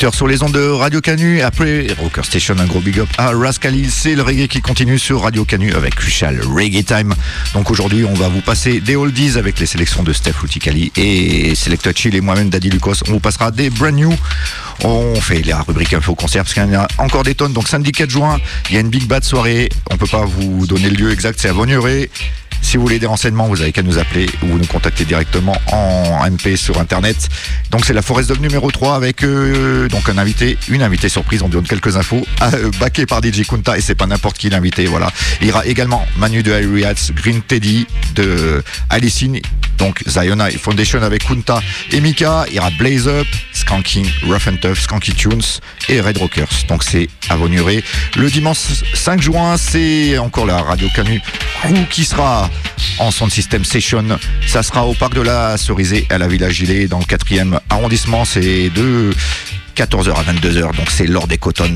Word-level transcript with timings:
18h 0.00 0.14
sur 0.14 0.26
les 0.26 0.42
ondes 0.42 0.52
de 0.52 0.66
Radio 0.66 1.02
Canu. 1.02 1.42
Après 1.42 1.86
Rocker 1.98 2.24
Station, 2.24 2.56
un 2.58 2.64
gros 2.64 2.80
big 2.80 3.00
up 3.00 3.08
à 3.18 3.32
Rascalil. 3.32 3.90
C'est 3.90 4.14
le 4.14 4.22
reggae 4.22 4.48
qui 4.48 4.62
continue 4.62 4.98
sur 4.98 5.20
Radio 5.20 5.44
Canu 5.44 5.74
avec 5.74 5.94
Crucial 5.94 6.40
Reggae 6.40 6.82
Time. 6.82 7.14
Donc 7.52 7.70
aujourd'hui, 7.70 8.06
on 8.06 8.14
va 8.14 8.28
vous 8.28 8.40
passer 8.40 8.80
des 8.80 8.96
oldies 8.96 9.36
avec 9.36 9.58
les 9.58 9.66
sélections 9.66 10.02
de 10.02 10.14
Steph 10.14 10.36
Luticali 10.42 10.90
et 10.96 11.54
Selecta 11.54 11.92
Chill 11.94 12.14
et 12.14 12.22
moi-même 12.22 12.48
Daddy 12.48 12.70
Lucas. 12.70 13.00
On 13.08 13.12
vous 13.12 13.20
passera 13.20 13.50
des 13.50 13.68
brand 13.68 13.94
new. 13.94 14.14
On 14.84 15.16
fait 15.16 15.42
la 15.42 15.60
rubrique 15.60 15.92
info 15.92 16.14
concert 16.14 16.44
parce 16.44 16.54
qu'il 16.54 16.62
y 16.62 16.66
en 16.76 16.80
a 16.80 16.88
encore 16.96 17.24
des 17.24 17.34
tonnes. 17.34 17.52
Donc 17.52 17.68
samedi 17.68 17.92
4 17.92 18.08
juin, 18.08 18.40
il 18.70 18.76
y 18.76 18.78
a 18.78 18.80
une 18.80 18.88
big 18.88 19.06
bad 19.06 19.22
soirée. 19.22 19.68
On 19.90 19.98
peut 19.98 20.06
pas 20.06 20.24
vous 20.24 20.66
donner 20.66 20.88
le 20.88 20.96
lieu 20.96 21.12
exact, 21.12 21.38
c'est 21.38 21.50
à 21.50 21.52
Vaugneray. 21.52 22.08
Si 22.62 22.76
vous 22.76 22.82
voulez 22.82 22.98
des 22.98 23.06
renseignements, 23.06 23.48
vous 23.48 23.60
avez 23.62 23.72
qu'à 23.72 23.82
nous 23.82 23.98
appeler 23.98 24.26
ou 24.42 24.58
nous 24.58 24.66
contacter 24.66 25.04
directement 25.04 25.56
en 25.72 26.24
MP 26.30 26.56
sur 26.56 26.80
internet. 26.80 27.28
Donc 27.70 27.84
c'est 27.84 27.92
la 27.92 28.02
Forest 28.02 28.28
Dog 28.28 28.40
numéro 28.40 28.70
3 28.70 28.94
avec 28.94 29.24
euh, 29.24 29.88
donc 29.88 30.08
un 30.08 30.18
invité, 30.18 30.58
une 30.68 30.82
invitée 30.82 31.08
surprise, 31.08 31.42
on 31.42 31.48
donne 31.48 31.66
quelques 31.66 31.96
infos, 31.96 32.24
euh, 32.42 32.70
backé 32.78 33.06
par 33.06 33.22
DJ 33.22 33.46
Kunta 33.46 33.76
et 33.76 33.80
c'est 33.80 33.94
pas 33.94 34.06
n'importe 34.06 34.38
qui 34.38 34.50
l'invité, 34.50 34.86
voilà. 34.86 35.10
Il 35.40 35.48
y 35.48 35.50
aura 35.50 35.66
également 35.66 36.06
Manu 36.16 36.42
de 36.42 36.52
Hats, 36.52 37.12
Green 37.14 37.42
Teddy 37.42 37.86
de 38.14 38.62
Alicine, 38.88 39.40
donc 39.80 40.02
Ziona 40.06 40.50
Foundation 40.50 41.02
avec 41.02 41.26
Kunta 41.26 41.60
et 41.90 42.00
Mika, 42.00 42.44
il 42.48 42.56
y 42.56 42.58
aura 42.58 42.70
Blaze 42.78 43.08
Up, 43.08 43.26
Skanking, 43.52 44.06
Rough 44.26 44.46
and 44.46 44.56
Tough, 44.60 44.78
Skanky 44.78 45.12
Tunes 45.12 45.42
et 45.88 46.00
Red 46.00 46.18
Rockers. 46.18 46.64
Donc 46.68 46.84
c'est 46.84 47.08
à 47.28 47.36
Vaugneray. 47.36 47.82
Le 48.16 48.30
dimanche 48.30 48.58
5 48.94 49.20
juin, 49.20 49.56
c'est 49.56 50.18
encore 50.18 50.46
la 50.46 50.62
Radio 50.62 50.86
Canu 50.94 51.20
Crew 51.62 51.88
qui 51.90 52.04
sera 52.04 52.50
en 52.98 53.10
son 53.10 53.28
système 53.28 53.64
session. 53.64 54.04
Ça 54.46 54.62
sera 54.62 54.86
au 54.86 54.94
parc 54.94 55.14
de 55.14 55.22
la 55.22 55.56
Cerisée 55.56 56.06
à 56.10 56.18
la 56.18 56.28
Villa 56.28 56.50
Gilet 56.50 56.86
dans 56.86 56.98
le 56.98 57.04
4e 57.04 57.58
arrondissement. 57.70 58.24
C'est 58.24 58.68
de 58.70 59.10
14h 59.76 60.12
à 60.12 60.32
22h. 60.32 60.76
Donc 60.76 60.90
c'est 60.90 61.06
lors 61.06 61.26
des 61.26 61.38
Cotton 61.38 61.74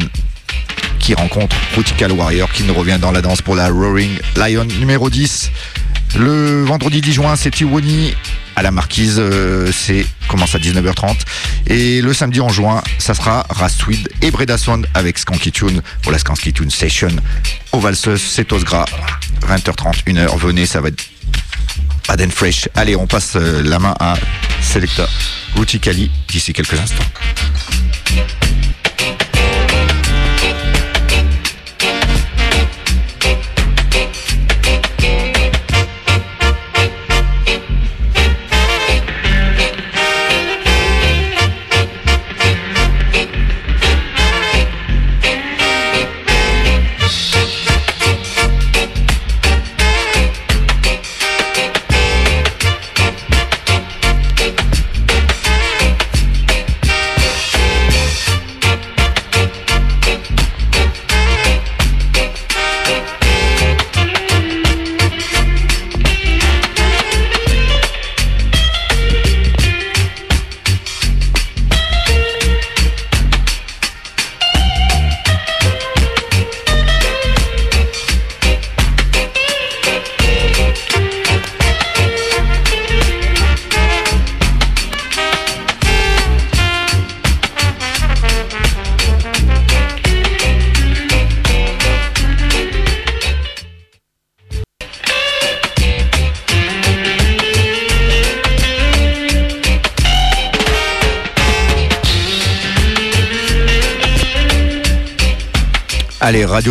qui 0.98 1.14
rencontre 1.14 1.56
Critical 1.72 2.12
Warrior 2.12 2.50
qui 2.52 2.64
nous 2.64 2.74
revient 2.74 2.98
dans 3.00 3.12
la 3.12 3.22
danse 3.22 3.42
pour 3.42 3.56
la 3.56 3.68
Roaring 3.68 4.18
Lion 4.36 4.64
numéro 4.64 5.08
10. 5.10 5.50
Le 6.16 6.64
vendredi 6.64 7.00
10 7.00 7.12
juin, 7.12 7.36
c'est 7.36 7.50
Tiwani 7.50 8.14
à 8.56 8.62
la 8.62 8.70
Marquise, 8.70 9.16
euh, 9.18 9.70
c'est 9.72 10.06
commence 10.28 10.54
à 10.54 10.58
19h30. 10.58 11.16
Et 11.66 12.00
le 12.00 12.14
samedi 12.14 12.40
en 12.40 12.48
juin, 12.48 12.82
ça 12.98 13.14
sera 13.14 13.46
Rastweed 13.50 14.08
et 14.22 14.30
Breda 14.30 14.56
Sound 14.56 14.86
avec 14.94 15.18
Skanky 15.18 15.50
Tune 15.50 15.82
pour 16.02 16.12
la 16.12 16.18
Skanky 16.18 16.52
Tune 16.52 16.70
Session 16.70 17.08
au 17.72 17.80
Valseuse, 17.80 18.22
c'est 18.22 18.52
Osgras, 18.52 18.84
20h30, 19.48 20.04
1h. 20.04 20.38
Venez, 20.38 20.66
ça 20.66 20.80
va 20.80 20.88
être 20.88 21.04
bad 22.06 22.22
and 22.22 22.30
fresh. 22.30 22.68
Allez, 22.76 22.94
on 22.94 23.06
passe 23.08 23.32
euh, 23.34 23.62
la 23.64 23.80
main 23.80 23.94
à 23.98 24.14
Selecta 24.62 25.08
Ruticali 25.56 26.10
d'ici 26.28 26.52
quelques 26.52 26.78
instants. 26.78 27.04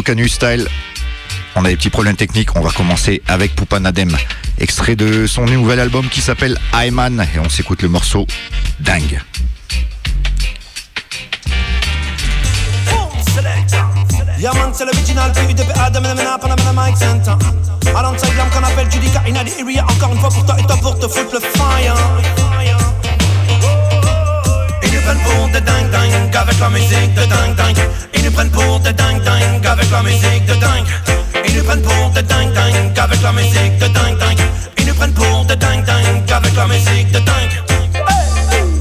Canu 0.02 0.28
Style. 0.28 0.68
On 1.56 1.64
a 1.66 1.70
des 1.70 1.76
petits 1.76 1.90
problèmes 1.90 2.16
techniques. 2.16 2.56
On 2.56 2.62
va 2.62 2.72
commencer 2.72 3.22
avec 3.28 3.56
Poupa 3.56 3.80
Nadem. 3.80 4.16
Extrait 4.60 4.96
de 4.96 5.28
son 5.28 5.46
nouvel 5.46 5.80
album 5.80 6.08
qui 6.10 6.22
s'appelle 6.22 6.58
Ayman. 6.74 7.26
Et 7.36 7.40
on 7.40 7.50
s'écoute 7.50 7.82
le 7.82 7.90
morceau 7.90 8.26
Dingue. 8.80 9.22
Prennent 25.04 25.20
pour 25.20 25.48
des 25.50 25.62
dingue 25.62 25.90
dingue 25.92 26.36
Avec 26.36 26.60
la 26.60 26.70
musique 26.70 27.14
de 27.14 27.26
dingue 27.26 27.56
dingue 27.56 27.88
Ils 28.16 28.24
nous 28.24 28.32
prennent 28.32 28.52
pour 28.52 28.80
des 28.80 28.94
dingue 28.94 29.22
dingue 29.24 29.66
Avec 29.66 29.92
la 29.92 30.02
musique 30.04 30.46
de 30.46 30.54
dingue 30.54 30.88
Ils 31.46 31.56
nous 31.56 31.64
prennent 31.64 31.82
pour 31.82 32.10
des 32.12 32.24
dingue 32.24 32.54
dingue 32.54 33.00
Avec 33.00 33.22
la 33.22 33.32
musique 33.32 33.78
de 33.80 33.88
dingue 33.88 34.18
dingue 34.18 34.48
Ils 34.78 34.86
nous 34.88 34.94
prennent 34.94 35.14
pour 35.14 35.46
des 35.46 35.56
dingue 35.56 35.86
dingue 35.86 36.32
Avec 36.32 36.56
la 36.56 36.68
musique 36.68 37.12
de 37.12 37.20
dingue 37.20 37.73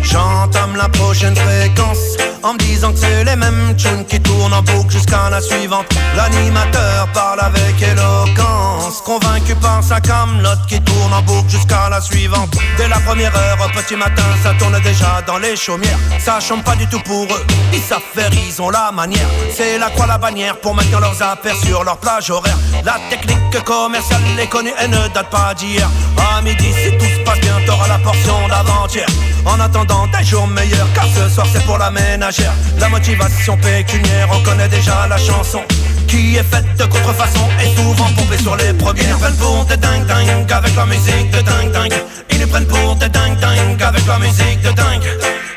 J'entame 0.03 0.77
la 0.77 0.89
prochaine 0.89 1.37
fréquence 1.37 2.17
en 2.43 2.55
me 2.55 2.59
disant 2.59 2.93
que 2.93 2.99
c'est 2.99 3.25
les 3.25 3.37
mêmes 3.37 3.75
tunes 3.77 4.05
qui 4.05 4.21
tournent 4.21 4.53
en 4.53 4.63
boucle 4.63 4.91
jusqu'à 4.91 5.31
la 5.31 5.41
suivante. 5.41 5.87
L'animateur 6.17 7.09
parle 7.15 7.41
avec 7.41 7.81
éloquence, 7.81 9.01
convaincu 9.05 9.55
par 9.57 9.83
sa 9.83 10.01
camelote 10.01 10.67
qui 10.69 10.81
tourne 10.81 11.13
en 11.13 11.23
boucle 11.23 11.49
jusqu'à 11.49 11.89
la 11.89 12.01
suivante. 12.01 12.57
Dès 12.77 12.89
la 12.89 12.99
première 13.01 13.35
heure, 13.35 13.59
au 13.65 13.79
petit 13.79 13.97
matin, 13.97 14.25
ça 14.43 14.53
tourne 14.59 14.79
déjà 14.81 15.23
dans 15.27 15.39
les 15.39 15.57
chaumières. 15.57 15.99
Ça 16.19 16.41
chante 16.41 16.65
pas 16.65 16.77
du 16.77 16.87
tout 16.89 17.01
pour 17.01 17.25
eux, 17.25 17.47
ils 17.73 17.81
savent 17.81 18.01
faire, 18.15 18.31
ils 18.33 18.61
ont 18.61 18.71
la 18.71 18.91
manière. 18.93 19.29
C'est 19.55 19.79
la 19.79 19.91
croix 19.91 20.07
la 20.07 20.19
bannière 20.19 20.59
pour 20.59 20.75
maintenir 20.75 21.01
leurs 21.01 21.22
affaires 21.22 21.57
sur 21.57 21.84
leur 21.84 21.98
plage 21.98 22.31
horaire. 22.31 22.59
La 22.84 22.98
technique 23.09 23.65
commerciale 23.65 24.21
est 24.39 24.48
connue 24.48 24.72
et 24.83 24.89
ne 24.89 25.09
date 25.15 25.31
pas 25.31 25.55
d'hier. 25.55 25.89
À 26.19 26.43
midi, 26.43 26.69
passe 26.98 27.22
bien, 27.41 27.61
t'auras 27.67 27.89
la 27.89 27.99
portion 27.99 28.49
d'avant-hier. 28.49 29.07
En 29.45 29.59
attendant 29.61 30.07
des 30.07 30.25
jours 30.25 30.47
meilleurs, 30.47 30.93
car 30.95 31.07
ce 31.07 31.29
soir 31.29 31.47
c'est 31.53 31.65
pour 31.65 31.79
la 31.79 31.91
ménagère. 31.91 32.53
La 32.79 32.89
motivation 32.89 33.57
pécuniaire, 33.57 34.29
on 34.33 34.43
connaît 34.43 34.69
déjà 34.69 35.07
la 35.09 35.19
chanson 35.19 35.61
qui 36.07 36.37
est 36.37 36.43
faite 36.43 36.67
de 36.77 36.84
contrefaçon 36.84 37.47
et 37.63 37.75
souvent 37.75 38.09
pompée 38.17 38.39
sur 38.39 38.57
les 38.57 38.73
premiers. 38.75 39.03
Ils 39.03 39.11
nous 39.11 39.19
prennent 39.19 39.37
pour 39.37 39.65
des 39.65 39.77
dingue 39.77 40.07
dingue 40.07 40.53
avec 40.53 40.77
la 40.77 40.87
musique 40.87 41.31
de 41.31 41.41
dingue 41.41 41.73
dingue. 41.73 41.95
Ils 42.31 42.41
nous 42.41 42.49
prennent 42.49 42.67
pour 42.67 42.97
des 42.97 43.09
dingue 43.09 43.39
dingue 43.39 43.83
avec 43.83 44.07
la 44.07 44.19
musique 44.19 44.61
de 44.63 44.71
dingue. 44.73 45.09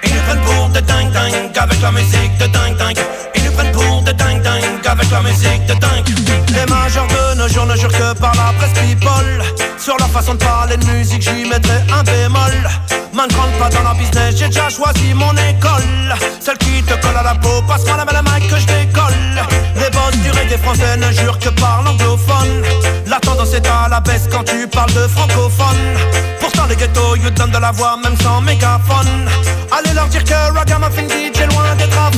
Ils 0.04 0.13
nous 0.13 0.22
prennent 0.22 0.42
pour 0.42 0.69
des 0.69 0.81
dingue 0.81 1.12
dingue 1.12 1.57
avec 1.57 1.81
la 1.81 1.92
musique 1.92 2.38
de 2.39 2.48
dingue 2.48 2.77
dingue. 2.77 3.00
Ils 3.36 3.44
nous 3.44 3.51
prennent 3.51 3.72
pour 3.72 3.94
des 4.05 4.13
dingue 4.13 4.41
dingue 4.41 4.87
avec 4.87 5.09
la 5.09 5.21
musique 5.21 5.65
de 5.65 5.73
dingue. 5.73 6.05
Les 6.53 6.65
majeurs 6.71 7.07
de 7.07 7.37
nos 7.37 7.47
jours 7.47 7.65
ne 7.65 7.75
jurent 7.75 7.91
que 7.91 8.13
par 8.13 8.33
la 8.35 8.53
presse 8.57 8.73
people. 8.73 9.43
Sur 9.77 9.97
leur 9.97 10.09
façon 10.09 10.35
de 10.35 10.43
parler 10.43 10.77
de 10.77 10.85
musique, 10.85 11.21
j'y 11.21 11.49
mettrai 11.49 11.79
un 11.91 12.03
bémol. 12.03 12.69
Man, 13.13 13.27
rentre 13.35 13.57
pas 13.57 13.69
dans 13.69 13.83
leur 13.83 13.95
business, 13.95 14.35
j'ai 14.37 14.47
déjà 14.47 14.69
choisi 14.69 15.13
mon 15.13 15.31
école. 15.33 16.15
Celle 16.39 16.57
qui 16.57 16.83
te 16.83 16.93
colle 17.01 17.17
à 17.17 17.23
la 17.23 17.35
peau, 17.35 17.61
passe-moi 17.67 17.97
la 17.97 18.05
main 18.05 18.13
la 18.13 18.39
que 18.39 18.59
je 18.59 18.65
décolle. 18.67 19.35
Les 19.75 19.89
boss 19.89 20.15
du 20.23 20.31
reggae 20.31 20.57
français 20.61 20.97
ne 20.97 21.11
jurent 21.11 21.39
que 21.39 21.49
par 21.49 21.81
l'anglophone. 21.83 22.63
La 23.07 23.19
tendance 23.19 23.53
est 23.53 23.67
à 23.67 23.87
la 23.89 23.99
baisse 24.01 24.27
quand 24.31 24.43
tu 24.43 24.67
parles 24.67 24.93
de 24.93 25.07
francophone. 25.07 25.97
Pourtant, 26.39 26.65
les 26.67 26.75
ghettos, 26.75 27.15
you 27.15 27.29
donnent 27.31 27.51
de 27.51 27.57
la 27.57 27.71
voix 27.71 27.97
même 28.03 28.17
sans 28.21 28.41
mégaphone. 28.41 29.29
Allez 29.71 29.93
leur 29.93 30.07
dire 30.07 30.23
que 30.23 30.53
Ragamuffin 30.53 31.07
DJ 31.07 31.39
loin 31.51 31.75
d'être 31.77 31.97
un 31.97 32.11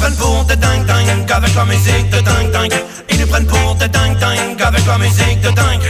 prennent 0.00 0.16
pour 0.16 0.44
des 0.44 0.56
dingue 0.56 0.86
dingue 0.86 1.30
avec 1.30 1.54
la 1.54 1.64
musique 1.64 2.10
de 2.10 2.20
dingue 2.20 2.50
dingue. 2.50 2.74
Ils 3.10 3.20
nous 3.20 3.26
prennent 3.26 3.46
pour 3.46 3.74
des 3.76 3.88
dingue 3.88 4.18
dingue 4.18 4.62
avec 4.62 4.86
la 4.86 4.98
musique 4.98 5.40
de 5.42 5.50
dingue. 5.50 5.82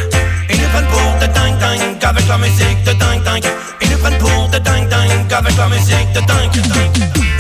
Ils 0.51 0.61
nous 0.61 0.69
prennent 0.69 0.87
pour 0.87 1.13
des 1.21 1.29
dingue 1.29 1.59
dingue 1.59 2.05
avec 2.05 2.29
la 2.29 2.39
musique 2.39 2.83
de 2.85 2.93
dingue 2.93 3.23
dingue. 3.23 3.47
Ils 3.81 3.91
nous 3.91 3.99
prennent 3.99 4.19
pour 4.19 4.49
des 4.49 4.61
dingue 4.61 4.89
dingue 4.89 5.33
avec 5.33 5.57
la 5.57 5.69
musique 5.69 6.13
de 6.13 6.21
dingue. 6.21 6.51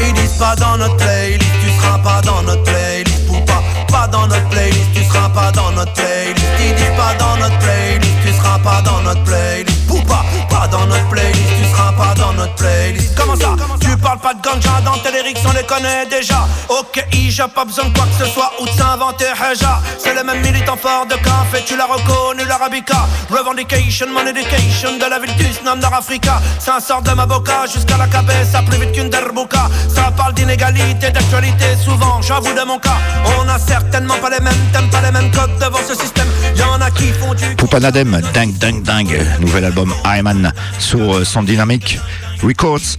Ils 0.00 0.12
disent 0.14 0.38
pas 0.38 0.54
dans 0.56 0.78
notre 0.78 0.96
playlist, 0.96 1.50
tu 1.62 1.70
seras 1.80 1.98
pas 1.98 2.20
dans 2.22 2.42
notre 2.42 2.62
playlist 2.62 3.26
Poupa, 3.26 3.62
pas 3.88 4.06
dans 4.08 4.26
notre 4.26 4.48
playlist, 4.48 4.88
tu 4.94 5.04
seras 5.04 5.28
pas 5.28 5.52
dans 5.52 5.70
notre 5.72 5.92
playlist 5.92 6.46
Ils 6.58 6.74
disent 6.74 6.96
pas 6.96 7.14
dans 7.18 7.36
notre 7.36 7.58
playlist, 7.58 8.12
tu 8.24 8.32
seras 8.32 8.58
pas 8.58 8.80
dans 8.80 9.02
notre 9.02 9.22
playlist 9.24 9.86
Poupa, 9.86 10.24
pas 10.48 10.66
dans 10.68 10.86
notre 10.86 11.08
playlist, 11.10 11.50
tu 11.62 11.68
seras 11.70 11.92
pas 11.92 12.14
dans 12.14 12.32
notre 12.32 12.54
playlist 12.54 13.14
Comment 13.14 13.36
ça 13.36 13.54
Tu 13.80 13.88
parles 13.98 13.99
pas 14.20 14.34
de 14.34 14.40
ganja 14.42 14.80
dans 14.84 14.96
lyrics, 15.10 15.38
on 15.46 15.52
les 15.52 15.64
connaît 15.64 16.06
déjà. 16.06 16.46
Ok, 16.68 17.04
j'ai 17.12 17.42
pas 17.54 17.64
besoin 17.64 17.86
de 17.86 17.96
quoi 17.96 18.06
que 18.06 18.24
ce 18.24 18.30
soit 18.30 18.52
ou 18.60 18.66
de 18.66 18.70
s'inventer 18.70 19.24
Heja 19.24 19.80
C'est 19.98 20.14
le 20.14 20.22
même 20.24 20.40
militant 20.42 20.76
fort 20.76 21.06
de 21.06 21.14
café, 21.14 21.64
tu 21.66 21.76
l'as 21.76 21.86
reconnu 21.86 22.44
l'arabica. 22.46 23.06
Revendication, 23.30 24.06
mon 24.12 24.26
education 24.26 24.98
de 24.98 25.04
la 25.08 25.18
ville 25.18 25.34
du 25.36 25.46
Nord 25.64 25.94
Africa 25.94 26.40
Ça 26.58 26.80
sort 26.80 27.02
de 27.02 27.10
ma 27.12 27.26
boca 27.26 27.66
jusqu'à 27.72 27.96
la 27.96 28.06
cabeza, 28.06 28.62
plus 28.62 28.78
vite 28.78 28.92
qu'une 28.92 29.10
derbouka 29.10 29.68
Ça 29.88 30.10
parle 30.16 30.34
d'inégalité, 30.34 31.10
d'actualité, 31.10 31.76
souvent 31.82 32.20
j'avoue 32.20 32.52
de 32.52 32.64
mon 32.66 32.78
cas. 32.78 32.98
On 33.38 33.48
a 33.48 33.58
certainement 33.58 34.16
pas 34.16 34.30
les 34.30 34.40
mêmes 34.40 34.70
thèmes, 34.72 34.90
pas 34.90 35.00
les 35.00 35.12
mêmes 35.12 35.30
codes 35.30 35.58
devant 35.58 35.82
ce 35.86 35.94
système. 35.94 36.28
Y'en 36.56 36.80
a 36.80 36.90
qui 36.90 37.08
font 37.12 37.34
du... 37.34 37.56
Poupanadem, 37.56 38.20
dingue, 38.34 38.56
dingue, 38.58 38.82
dingue 38.82 39.26
Nouvel 39.40 39.64
album 39.64 39.94
Ayman 40.04 40.52
sur 40.78 41.16
euh, 41.16 41.24
Sound 41.24 41.46
Dynamic 41.46 41.98
Records 42.42 42.96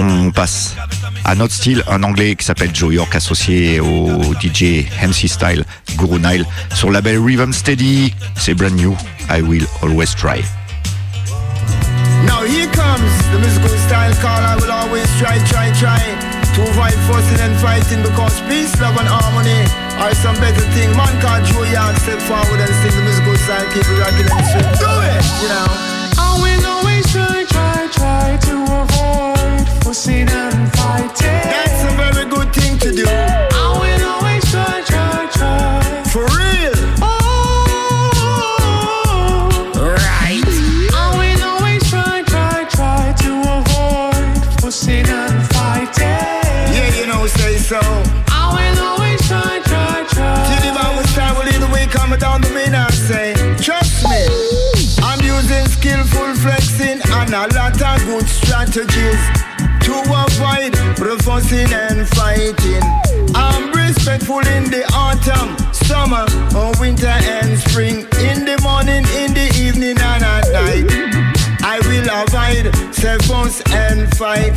on 0.00 0.30
passe 0.30 0.74
à 1.24 1.34
notre 1.34 1.54
style, 1.54 1.82
un 1.88 2.02
anglais 2.02 2.36
qui 2.36 2.44
s'appelle 2.44 2.70
Joe 2.74 2.94
York, 2.94 3.14
associé 3.14 3.80
au 3.80 4.34
DJ 4.40 4.86
MC 5.02 5.28
Style 5.28 5.64
Guru 5.96 6.20
Nile 6.20 6.46
sur 6.74 6.88
le 6.88 6.94
label 6.94 7.18
Rhythm 7.18 7.52
Steady. 7.52 8.14
C'est 8.36 8.54
brand 8.54 8.74
new. 8.74 8.96
I 9.30 9.42
will 9.42 9.66
always 9.82 10.14
try. 10.16 10.42
Now 12.26 12.42
here 12.42 12.66
comes 12.72 13.12
the 13.30 13.38
musical 13.38 13.70
style 13.86 14.12
call 14.20 14.42
I 14.42 14.56
will 14.56 14.70
always 14.72 15.06
try, 15.18 15.38
try, 15.46 15.70
try 15.78 16.02
To 16.54 16.62
avoid 16.66 16.98
fussing 17.06 17.38
and 17.38 17.54
fighting 17.62 18.02
because 18.02 18.40
peace, 18.50 18.74
love 18.80 18.98
and 18.98 19.06
harmony 19.06 19.62
are 20.02 20.14
some 20.14 20.34
better 20.42 20.66
thing 20.74 20.90
Man 20.98 21.14
called 21.22 21.44
Joe 21.46 21.62
York 21.62 21.94
step 22.02 22.18
forward 22.26 22.58
and 22.58 22.74
sing 22.82 22.90
the 22.90 23.02
musical 23.06 23.36
style 23.38 23.66
Keep 23.70 23.86
it 23.86 23.98
rocking 24.02 24.26
and 24.34 24.46
swing, 24.50 24.70
do 24.82 24.90
it, 25.14 25.26
you 25.42 25.48
know? 25.48 25.66
I 26.18 26.34
will 26.42 26.66
always 26.66 26.97
fussing 29.88 30.28
and 30.28 30.70
fighting. 30.76 31.48
That's 31.48 31.82
a 31.82 31.90
very 31.96 32.26
good 32.28 32.52
thing 32.52 32.76
to 32.80 32.92
do. 32.92 33.06
I 33.08 33.72
will 33.80 34.04
always 34.12 34.44
try, 34.52 34.82
try, 34.84 35.26
try. 35.32 35.80
For 36.12 36.24
real. 36.36 36.74
Oh, 37.00 37.08
Right. 39.96 40.44
I 40.92 41.06
will 41.16 41.42
always 41.52 41.82
try, 41.88 42.22
try, 42.32 42.68
try 42.68 43.14
to 43.24 43.30
avoid 43.56 44.60
fussing 44.60 45.08
and 45.08 45.36
fighting. 45.56 46.28
Yeah, 46.76 47.00
you 47.00 47.06
know, 47.06 47.26
say 47.26 47.56
so. 47.56 47.80
I 48.28 48.44
will 48.52 48.78
always 48.90 49.20
try, 49.26 49.62
try, 49.64 50.04
try. 50.12 50.36
Till 50.48 50.60
the 50.68 50.72
Bible 50.78 51.04
style 51.08 51.34
will 51.34 51.46
lead 51.48 51.62
the 51.64 51.70
way 51.72 51.86
coming 51.86 52.18
down 52.18 52.42
the 52.42 52.50
main 52.50 52.74
and 52.74 52.92
say 52.92 53.32
Trust 53.56 54.04
me. 54.04 54.20
I'm 55.02 55.20
using 55.24 55.64
skillful 55.64 56.34
flexing 56.44 57.00
and 57.16 57.32
a 57.32 57.46
lot 57.56 57.80
of 57.80 58.04
good 58.04 58.28
strategies 58.28 59.47
to 59.88 60.00
avoid 60.24 60.76
fussing 61.22 61.72
and 61.72 62.06
fighting. 62.08 62.82
I'm 63.34 63.72
respectful 63.72 64.40
in 64.56 64.64
the 64.70 64.84
autumn, 64.92 65.56
summer, 65.72 66.26
or 66.56 66.72
winter 66.80 67.06
and 67.06 67.58
spring. 67.58 68.04
In 68.28 68.44
the 68.44 68.58
morning, 68.62 69.04
in 69.20 69.32
the 69.32 69.48
evening, 69.56 69.96
and 69.98 70.22
at 70.24 70.46
night. 70.52 70.88
I 71.62 71.80
will 71.88 72.08
avoid 72.22 72.94
self 72.94 73.28
and 73.72 74.08
fight. 74.16 74.56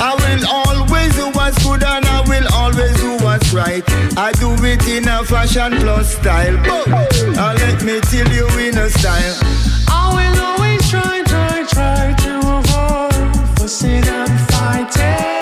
I 0.00 0.12
will 0.22 0.44
always 0.48 1.14
do 1.14 1.30
what's 1.30 1.62
good 1.62 1.82
and 1.82 2.04
I 2.04 2.20
will 2.28 2.46
always 2.52 2.96
do 3.00 3.16
what's 3.24 3.52
right. 3.52 3.84
I 4.16 4.32
do 4.32 4.52
it 4.64 4.86
in 4.88 5.08
a 5.08 5.24
fashion 5.24 5.72
plus 5.80 6.16
style. 6.16 6.56
But 6.64 7.12
uh, 7.38 7.54
let 7.58 7.82
me 7.82 8.00
tell 8.00 8.28
you 8.32 8.46
in 8.58 8.76
a 8.78 8.88
style. 8.90 9.36
I 9.88 10.12
will 10.16 10.42
always 10.44 10.90
try, 10.90 11.22
try, 11.24 11.64
try 11.66 12.14
to 12.24 12.65
fighting 14.86 15.35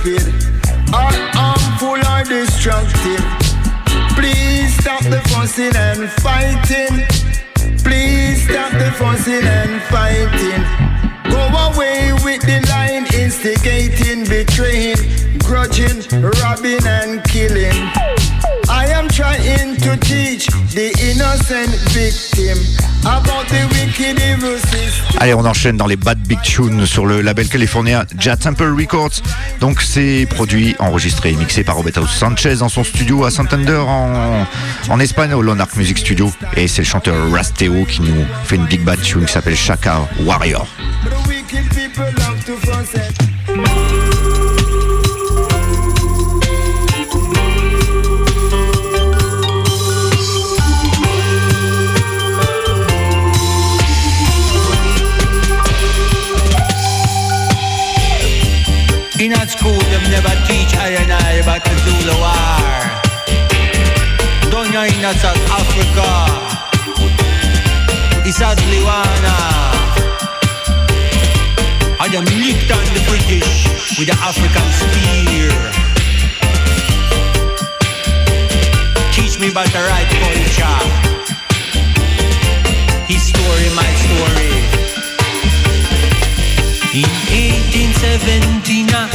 stupid 0.00 0.28
or 0.92 1.12
harmful 1.36 2.00
or 2.08 2.24
destructive. 2.24 3.24
Please 4.16 4.74
stop 4.78 5.02
the 5.04 5.20
fussing 5.28 5.74
and 5.76 6.10
fighting. 6.22 7.06
Please 7.84 8.42
stop 8.44 8.72
the 8.72 8.90
fussing 8.96 9.44
and 9.44 9.82
fighting. 9.82 10.62
Go 11.30 11.40
away 11.72 12.12
with 12.24 12.42
the 12.42 12.66
line 12.70 13.06
instigating, 13.14 14.24
betraying, 14.24 14.96
grudging, 15.44 16.02
robbing 16.20 16.86
and 16.86 17.22
killing. 17.24 18.19
I 19.22 19.36
am 19.60 19.76
trying 19.76 19.76
to 19.76 19.96
teach 19.98 20.46
the 20.72 20.88
innocent 21.10 21.68
victim 21.92 22.56
about 23.02 23.46
the 23.48 23.66
wicked 23.72 24.18
evil 24.18 24.58
system. 24.58 25.16
Allez, 25.18 25.34
on 25.34 25.44
enchaîne 25.44 25.76
dans 25.76 25.86
les 25.86 25.96
Bad 25.96 26.18
Big 26.26 26.40
Tunes 26.40 26.86
sur 26.86 27.04
le 27.04 27.20
label 27.20 27.48
californien 27.48 28.04
Jazz 28.18 28.38
Temple 28.38 28.72
Records. 28.78 29.20
Donc, 29.60 29.82
c'est 29.82 30.26
produit, 30.30 30.74
enregistré 30.78 31.32
et 31.32 31.34
mixé 31.34 31.64
par 31.64 31.76
Roberto 31.76 32.06
Sanchez 32.06 32.56
dans 32.56 32.70
son 32.70 32.82
studio 32.82 33.24
à 33.24 33.30
Santander 33.30 33.82
en, 33.86 34.46
en 34.88 35.00
Espagne, 35.00 35.34
au 35.34 35.42
Lonark 35.42 35.76
Music 35.76 35.98
Studio. 35.98 36.32
Et 36.56 36.66
c'est 36.66 36.82
le 36.82 36.88
chanteur 36.88 37.30
Rasteo 37.30 37.84
qui 37.84 38.00
nous 38.00 38.24
fait 38.44 38.56
une 38.56 38.66
big 38.66 38.82
bad 38.84 39.00
tune 39.02 39.24
qui 39.26 39.32
s'appelle 39.32 39.56
Shaka 39.56 40.08
Warrior. 40.24 40.66
In 59.20 59.32
a 59.32 59.46
school, 59.46 59.76
them 59.92 60.02
never 60.10 60.32
teach 60.48 60.72
I 60.76 60.96
and 60.96 61.12
I 61.12 61.44
about 61.44 61.62
the 61.62 61.76
Zulu 61.84 62.16
war. 62.24 62.80
Down 64.48 64.72
here 64.72 64.88
in 64.88 65.04
South 65.20 65.36
Africa, 65.52 66.08
it's 68.24 68.40
a 68.40 68.56
Liwana. 68.72 69.36
I 72.00 72.08
am 72.16 72.24
licked 72.40 72.72
on 72.72 72.80
the 72.96 73.04
British 73.12 73.68
with 73.98 74.08
the 74.08 74.16
African 74.24 74.68
spear. 74.80 75.52
Teach 79.12 79.38
me 79.38 79.50
about 79.50 79.68
the 79.68 79.84
right 79.84 80.08
culture. 80.16 80.80
His 83.06 83.22
story, 83.28 83.68
my 83.76 83.84
story. 84.00 84.59
79 88.00 89.10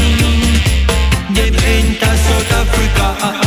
They 1.34 1.50
paint 1.50 2.04
us 2.04 2.20
South 2.28 2.52
Africa 2.52 3.02
ah, 3.02 3.42
ah. 3.42 3.45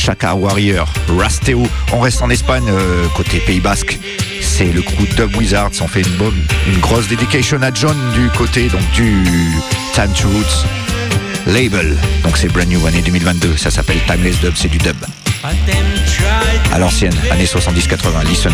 Chaka 0.00 0.34
Warrior, 0.34 0.90
Rasteo. 1.08 1.62
On 1.92 2.00
reste 2.00 2.22
en 2.22 2.30
Espagne, 2.30 2.64
euh, 2.68 3.06
côté 3.14 3.38
Pays 3.38 3.60
Basque. 3.60 3.98
C'est 4.40 4.72
le 4.72 4.80
crew 4.80 5.06
Dub 5.14 5.36
Wizards. 5.36 5.72
On 5.82 5.88
fait 5.88 6.00
une, 6.00 6.16
bonne, 6.16 6.42
une 6.66 6.80
grosse 6.80 7.06
dédication 7.06 7.60
à 7.60 7.70
John 7.72 7.96
du 8.14 8.30
côté 8.30 8.68
donc 8.68 8.80
du 8.92 9.22
Time 9.92 10.10
to 10.14 10.26
Roots 10.28 10.64
label. 11.46 11.98
Donc 12.24 12.38
c'est 12.38 12.48
brand 12.48 12.66
new 12.66 12.84
année 12.86 13.02
2022. 13.02 13.58
Ça 13.58 13.70
s'appelle 13.70 13.98
Timeless 14.06 14.40
Dub, 14.40 14.54
c'est 14.56 14.68
du 14.68 14.78
dub. 14.78 14.96
À 16.72 16.78
l'ancienne, 16.78 17.14
année 17.30 17.44
70-80. 17.44 18.26
Listen. 18.26 18.52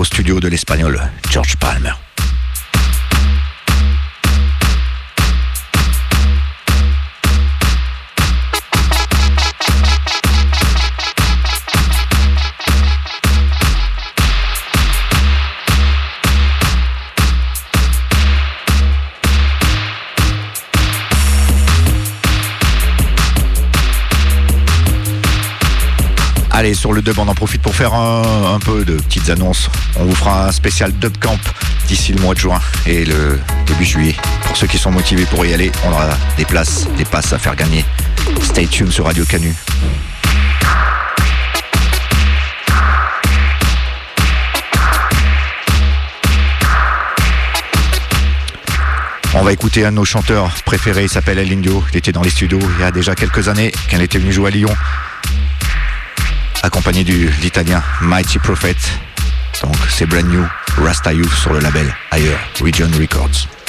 Au 0.00 0.04
studio 0.04 0.40
de 0.40 0.48
l'espagnol 0.48 0.98
George 1.28 1.56
Palmer. 1.56 2.09
Dub, 27.02 27.18
on 27.18 27.28
en 27.28 27.34
profite 27.34 27.62
pour 27.62 27.74
faire 27.74 27.94
un, 27.94 28.54
un, 28.54 28.58
peu 28.58 28.84
de 28.84 28.96
petites 28.96 29.30
annonces. 29.30 29.68
On 29.96 30.04
vous 30.04 30.14
fera 30.14 30.48
un 30.48 30.52
spécial 30.52 30.92
dub 30.92 31.16
camp 31.18 31.38
d'ici 31.86 32.12
le 32.12 32.20
mois 32.20 32.34
de 32.34 32.40
juin 32.40 32.60
et 32.86 33.04
le 33.04 33.38
début 33.66 33.84
juillet. 33.84 34.16
Pour 34.44 34.56
ceux 34.56 34.66
qui 34.66 34.78
sont 34.78 34.90
motivés 34.90 35.26
pour 35.26 35.44
y 35.44 35.52
aller, 35.54 35.72
on 35.84 35.90
aura 35.90 36.08
des 36.36 36.44
places, 36.44 36.86
des 36.96 37.04
passes 37.04 37.32
à 37.32 37.38
faire 37.38 37.56
gagner. 37.56 37.84
Stay 38.42 38.66
tuned 38.66 38.90
sur 38.90 39.06
Radio 39.06 39.24
Canu. 39.24 39.54
On 49.32 49.42
va 49.42 49.52
écouter 49.52 49.84
un 49.84 49.92
de 49.92 49.96
nos 49.96 50.04
chanteurs 50.04 50.50
préférés, 50.64 51.04
il 51.04 51.08
s'appelle 51.08 51.38
El 51.38 51.52
Indio. 51.52 51.84
Il 51.92 51.96
était 51.96 52.12
dans 52.12 52.22
les 52.22 52.30
studios 52.30 52.58
il 52.60 52.80
y 52.80 52.84
a 52.84 52.90
déjà 52.90 53.14
quelques 53.14 53.48
années, 53.48 53.72
quand 53.88 53.96
il 53.96 54.02
était 54.02 54.18
venu 54.18 54.32
jouer 54.32 54.48
à 54.48 54.50
Lyon 54.50 54.74
accompagné 56.62 57.04
du 57.04 57.28
l'italien 57.42 57.82
Mighty 58.02 58.38
Prophet. 58.38 58.76
Donc 59.62 59.76
c'est 59.88 60.06
brand 60.06 60.26
new 60.26 60.44
Rasta 60.78 61.12
Youth 61.12 61.32
sur 61.32 61.52
le 61.52 61.60
label 61.60 61.94
Higher 62.12 62.36
Region 62.60 62.90
Records. 62.98 63.59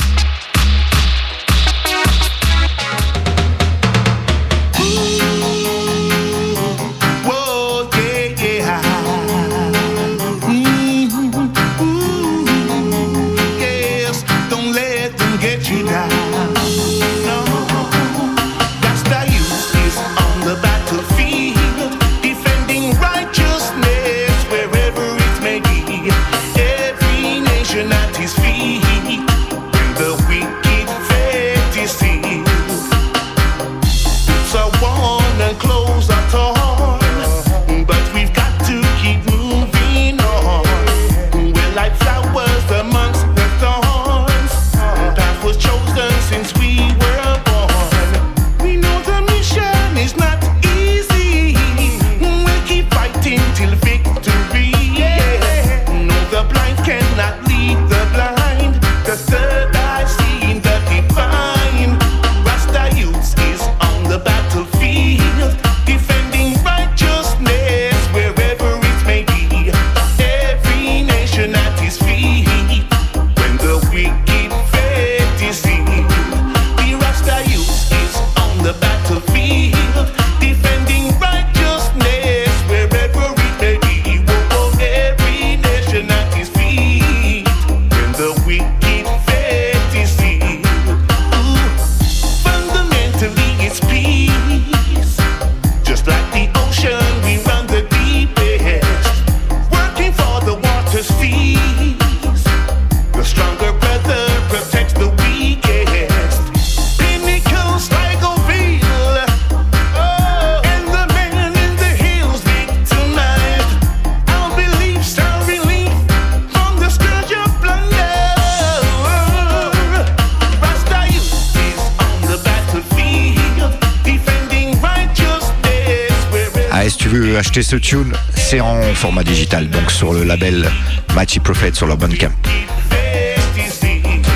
Sur 130.61 130.69
le 130.69 130.69
label 130.69 130.71
Mighty 131.15 131.39
Prophet 131.39 131.73
sur 131.73 131.87
leur 131.87 131.97
Bandcamp. 131.97 132.31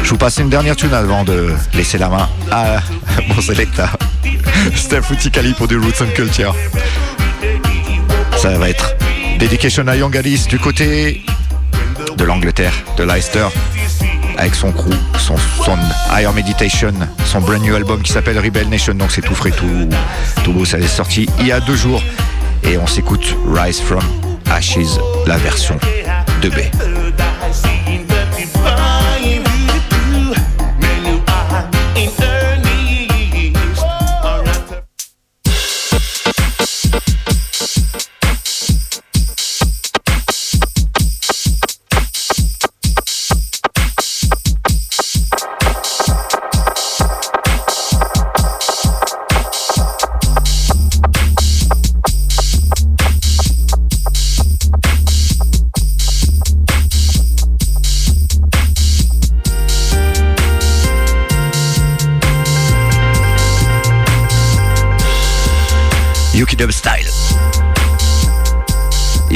Je 0.04 0.10
vous 0.10 0.18
passe 0.18 0.38
une 0.38 0.50
dernière 0.50 0.76
tune 0.76 0.94
avant 0.94 1.24
de 1.24 1.54
laisser 1.74 1.98
la 1.98 2.10
main 2.10 2.30
à 2.52 2.78
mon 3.28 3.42
selecta, 3.42 3.90
Steph 4.76 5.12
Utikali 5.12 5.54
pour 5.54 5.68
du 5.68 5.78
Roots 5.78 6.02
and 6.02 6.14
Culture. 6.16 6.56
Ça 8.38 8.58
va 8.58 8.70
être 8.70 8.96
Dedication 9.40 9.88
à 9.88 9.96
Young 9.96 10.16
Alice 10.16 10.48
du 10.48 10.60
côté 10.60 11.26
de 12.18 12.24
l'Angleterre, 12.24 12.74
de 12.98 13.04
Leicester, 13.04 13.48
avec 14.38 14.56
son 14.56 14.72
crew, 14.72 14.94
son, 15.18 15.36
Higher 16.12 16.32
Meditation, 16.34 16.94
son 17.26 17.42
brand 17.42 17.62
new 17.62 17.76
album 17.76 18.02
qui 18.02 18.12
s'appelle 18.12 18.40
Rebel 18.40 18.70
Nation. 18.70 18.94
Donc 18.94 19.12
c'est 19.12 19.22
tout 19.22 19.36
frais, 19.36 19.52
tout 19.52 20.54
beau. 20.54 20.66
Ça 20.66 20.78
est 20.78 20.88
sorti 20.88 21.28
il 21.40 21.48
y 21.48 21.52
a 21.52 21.60
deux 21.60 21.76
jours. 21.76 22.02
Et 22.64 22.78
on 22.78 22.88
s'écoute 22.88 23.36
Rise 23.48 23.82
from 23.82 24.04
Ashes, 24.52 25.00
la 25.28 25.38
version 25.38 25.78
2B. 26.42 26.58
Yuki 27.06 27.15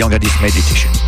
Young 0.10 0.16
Addis 0.16 0.42
Meditation. 0.42 0.99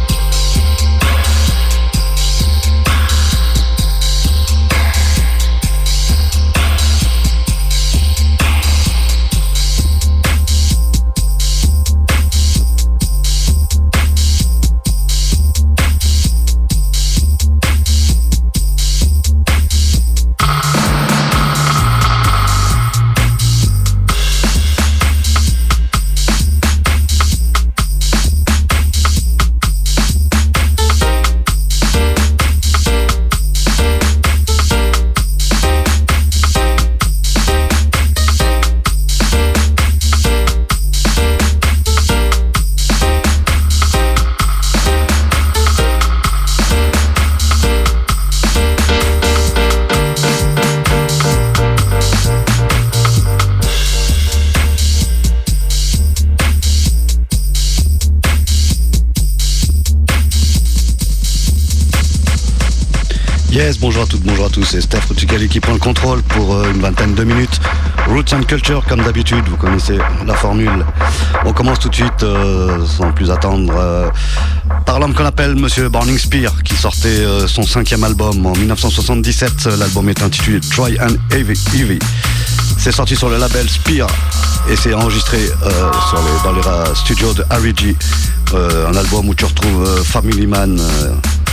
C'est 64.71 64.79
Steph 64.79 65.01
Rutikali 65.10 65.49
qui 65.49 65.60
prend 65.60 65.73
le 65.73 65.79
contrôle 65.79 66.21
pour 66.21 66.55
euh, 66.55 66.71
une 66.73 66.79
vingtaine 66.79 67.13
de 67.13 67.25
minutes. 67.25 67.60
Roots 68.07 68.34
and 68.34 68.43
Culture, 68.43 68.81
comme 68.88 69.01
d'habitude, 69.03 69.43
vous 69.49 69.57
connaissez 69.57 69.97
la 70.25 70.34
formule. 70.34 70.86
On 71.43 71.51
commence 71.51 71.79
tout 71.79 71.89
de 71.89 71.95
suite, 71.95 72.23
euh, 72.23 72.86
sans 72.86 73.12
plus 73.12 73.31
attendre, 73.31 73.73
euh, 73.75 74.07
par 74.86 75.01
l'homme 75.01 75.13
qu'on 75.13 75.25
appelle 75.25 75.55
Monsieur 75.55 75.89
Burning 75.89 76.17
Spear, 76.17 76.63
qui 76.63 76.73
sortait 76.73 77.25
son 77.47 77.63
cinquième 77.63 78.05
album 78.05 78.45
en 78.45 78.53
1977. 78.53 79.65
L'album 79.77 80.07
est 80.07 80.21
intitulé 80.21 80.62
Try 80.62 80.97
and. 81.01 81.15
Heavy. 81.36 81.99
C'est 82.77 82.93
sorti 82.93 83.17
sur 83.17 83.27
le 83.27 83.38
label 83.38 83.69
Spear 83.69 84.07
et 84.69 84.77
c'est 84.77 84.93
enregistré 84.93 85.38
dans 86.45 86.53
les 86.53 86.95
studios 86.95 87.34
de 87.34 87.43
Harry 87.49 87.73
G. 87.75 87.95
Euh, 88.53 88.88
un 88.88 88.95
album 88.95 89.27
où 89.27 89.36
tu 89.36 89.45
retrouves 89.45 90.03
Family 90.03 90.47
Man 90.47 90.81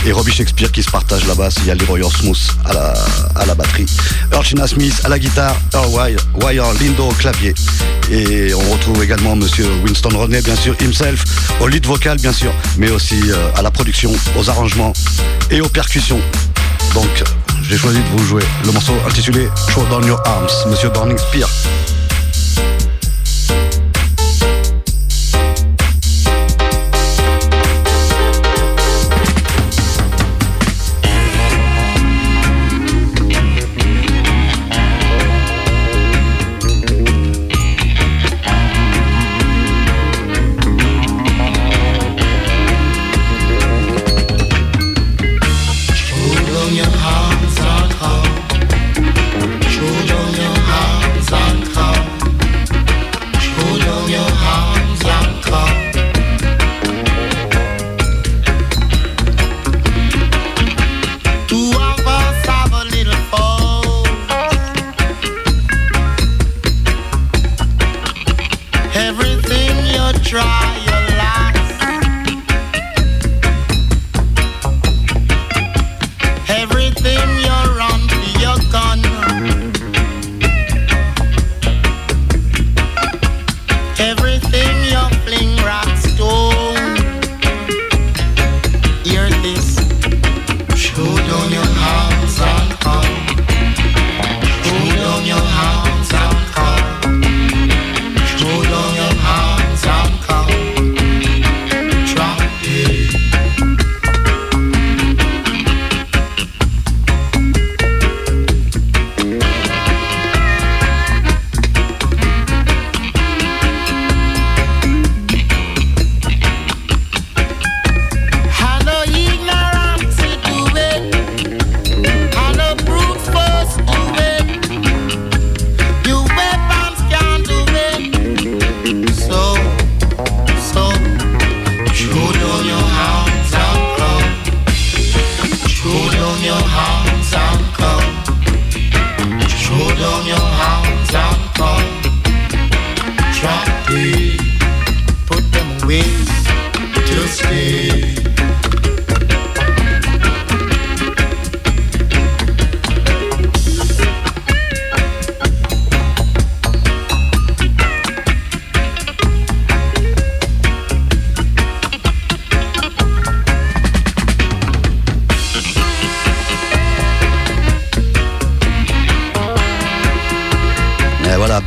et 0.05 0.11
Robbie 0.11 0.31
Shakespeare 0.31 0.71
qui 0.71 0.83
se 0.83 0.91
partagent 0.91 1.27
la 1.27 1.35
basse. 1.35 1.55
Il 1.59 1.67
y 1.67 1.71
a 1.71 1.75
Leroy 1.75 1.99
Smooth 2.03 2.37
à 2.65 2.73
la, 2.73 2.93
à 3.35 3.45
la 3.45 3.55
batterie. 3.55 3.85
Urchina 4.33 4.67
Smith 4.67 5.01
à 5.03 5.09
la 5.09 5.19
guitare, 5.19 5.55
Earl 5.73 5.87
Wire, 5.87 6.19
Wire 6.41 6.73
Lindo 6.79 7.05
au 7.05 7.13
clavier. 7.13 7.53
Et 8.11 8.53
on 8.53 8.71
retrouve 8.71 9.03
également 9.03 9.35
Monsieur 9.35 9.67
Winston 9.85 10.09
Rodney, 10.13 10.41
bien 10.41 10.55
sûr, 10.55 10.75
himself, 10.81 11.23
au 11.59 11.67
lead 11.67 11.85
vocal, 11.85 12.17
bien 12.17 12.33
sûr, 12.33 12.51
mais 12.77 12.89
aussi 12.89 13.19
euh, 13.29 13.51
à 13.55 13.61
la 13.61 13.71
production, 13.71 14.11
aux 14.37 14.49
arrangements 14.49 14.93
et 15.51 15.61
aux 15.61 15.69
percussions. 15.69 16.21
Donc, 16.93 17.23
j'ai 17.69 17.77
choisi 17.77 17.99
de 17.99 18.17
vous 18.17 18.25
jouer 18.25 18.43
le 18.65 18.71
morceau 18.71 18.93
intitulé 19.07 19.47
Throw 19.67 19.85
Down 19.85 20.05
Your 20.05 20.21
Arms, 20.25 20.49
Monsieur 20.69 20.89
Burning 20.89 21.17
Spear. 21.17 21.47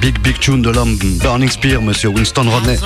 Big 0.03 0.19
big 0.19 0.37
tune 0.41 0.63
de 0.63 0.71
l'homme 0.71 0.99
Burning 1.23 1.49
Spear, 1.49 1.81
monsieur 1.81 2.09
Winston 2.09 2.51
Rodney, 2.51 2.77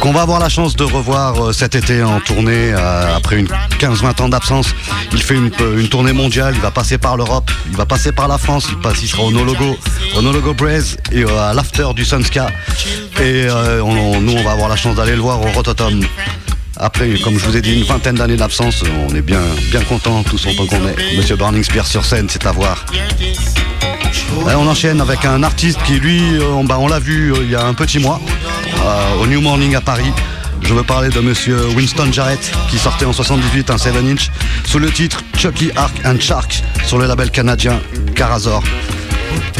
qu'on 0.00 0.12
va 0.12 0.20
avoir 0.20 0.38
la 0.38 0.50
chance 0.50 0.76
de 0.76 0.84
revoir 0.84 1.42
euh, 1.42 1.52
cet 1.54 1.74
été 1.74 2.02
en 2.02 2.20
tournée 2.20 2.74
euh, 2.74 3.16
après 3.16 3.38
une 3.38 3.46
15-20 3.80 4.22
ans 4.22 4.28
d'absence. 4.28 4.74
Il 5.12 5.22
fait 5.22 5.36
une, 5.36 5.50
une, 5.78 5.88
tournée 5.88 6.12
mondiale, 6.12 6.52
il 6.54 6.60
va 6.60 6.70
passer 6.70 6.98
par 6.98 7.16
l'Europe, 7.16 7.50
il 7.70 7.76
va 7.76 7.86
passer 7.86 8.12
par 8.12 8.28
la 8.28 8.36
France, 8.36 8.66
il, 8.70 8.78
passe, 8.80 9.02
il 9.02 9.08
sera 9.08 9.22
au 9.22 9.30
Nologo, 9.30 9.78
au 10.14 10.54
Braze 10.54 10.98
et 11.10 11.24
à 11.24 11.54
l'After 11.54 11.86
du 11.96 12.04
Sunska. 12.04 12.48
Et 13.22 13.46
nous, 13.46 14.32
on 14.36 14.42
va 14.42 14.52
avoir 14.52 14.68
la 14.68 14.76
chance 14.76 14.94
d'aller 14.94 15.16
le 15.16 15.22
voir 15.22 15.40
au 15.40 15.50
Rototom. 15.52 16.04
Après, 16.76 17.08
comme 17.24 17.38
je 17.38 17.46
vous 17.46 17.56
ai 17.56 17.62
dit, 17.62 17.72
une 17.72 17.84
vingtaine 17.84 18.16
d'années 18.16 18.36
d'absence, 18.36 18.84
on 19.08 19.14
est 19.14 19.22
bien, 19.22 19.40
bien 19.70 19.82
content, 19.82 20.22
tous 20.22 20.46
autant 20.46 20.66
qu'on 20.66 20.86
est. 20.86 21.16
Monsieur 21.16 21.36
Burning 21.36 21.64
Spear 21.64 21.86
sur 21.86 22.04
scène, 22.04 22.28
c'est 22.28 22.44
à 22.44 22.52
voir. 22.52 22.84
On 24.56 24.66
enchaîne 24.66 25.00
avec 25.00 25.24
un 25.24 25.42
artiste 25.42 25.82
qui, 25.84 25.94
lui, 25.94 26.38
on, 26.42 26.64
bah, 26.64 26.76
on 26.78 26.88
l'a 26.88 26.98
vu 26.98 27.32
il 27.42 27.50
y 27.50 27.54
a 27.54 27.64
un 27.64 27.74
petit 27.74 27.98
mois, 27.98 28.20
au 29.20 29.26
New 29.26 29.40
Morning 29.40 29.74
à 29.74 29.80
Paris. 29.80 30.12
Je 30.62 30.74
veux 30.74 30.82
parler 30.82 31.08
de 31.08 31.20
monsieur 31.20 31.68
Winston 31.68 32.12
Jarrett 32.12 32.52
qui 32.70 32.78
sortait 32.78 33.06
en 33.06 33.12
78 33.12 33.70
un 33.70 33.78
7 33.78 33.96
inch 33.96 34.30
sous 34.64 34.78
le 34.78 34.90
titre 34.90 35.22
Chucky 35.36 35.70
Ark 35.76 35.94
and 36.04 36.20
Shark 36.20 36.62
sur 36.84 36.98
le 36.98 37.06
label 37.06 37.30
canadien 37.30 37.80
Carazor. 38.14 38.62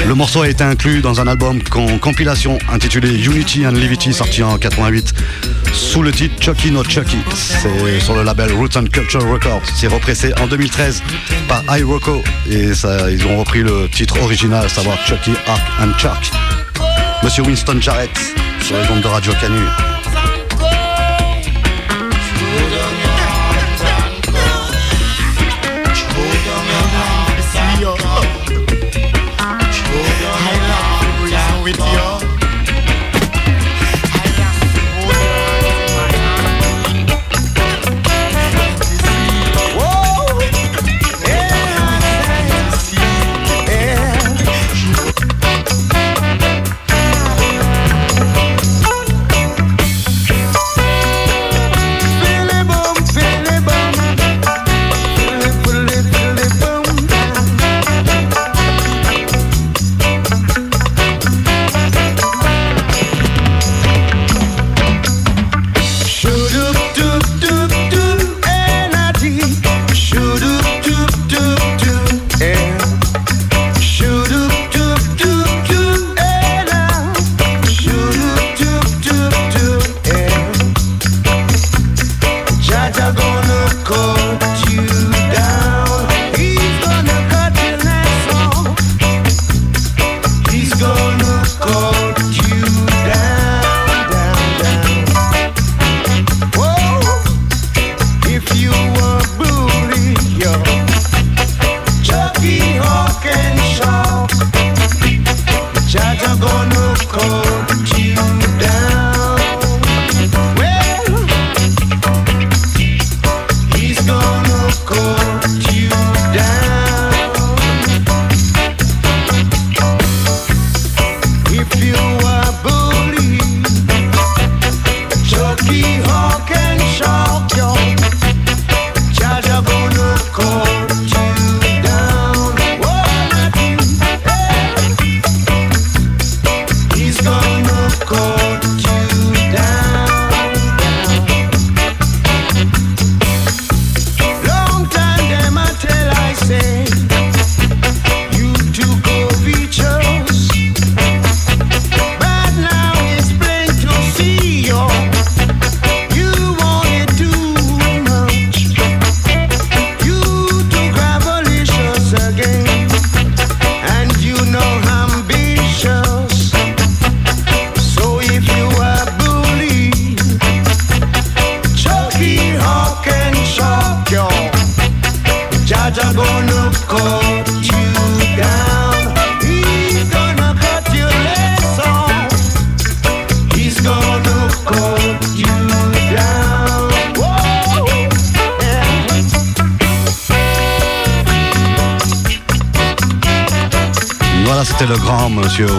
Le 0.07 0.15
morceau 0.15 0.43
a 0.43 0.49
été 0.49 0.65
inclus 0.65 1.01
dans 1.01 1.21
un 1.21 1.27
album 1.27 1.61
compilation 2.01 2.59
intitulé 2.73 3.11
Unity 3.11 3.67
and 3.67 3.73
Levity 3.73 4.13
sorti 4.13 4.43
en 4.43 4.57
88 4.57 5.13
sous 5.73 6.03
le 6.03 6.13
titre 6.13 6.35
Chucky 6.43 6.71
No 6.71 6.83
Chucky. 6.83 7.19
C'est 7.35 8.01
sur 8.01 8.15
le 8.15 8.23
label 8.23 8.53
Roots 8.53 8.77
and 8.77 8.87
Culture 8.93 9.23
Records. 9.29 9.63
C'est 9.75 9.89
repressé 9.89 10.33
en 10.41 10.47
2013 10.47 11.03
par 11.49 11.63
iRocco 11.77 12.23
et 12.51 12.71
ils 13.11 13.27
ont 13.27 13.39
repris 13.39 13.63
le 13.63 13.89
titre 13.89 14.21
original, 14.23 14.65
à 14.65 14.69
savoir 14.69 14.97
Chucky 15.07 15.33
Ark 15.47 15.63
and 15.83 15.99
Chuck. 15.99 16.31
Monsieur 17.23 17.43
Winston 17.43 17.79
Jarrett 17.81 18.11
sur 18.63 18.77
les 18.77 18.89
ondes 18.91 19.03
de 19.03 19.09
Radio 19.09 19.33
Canu. 19.41 19.61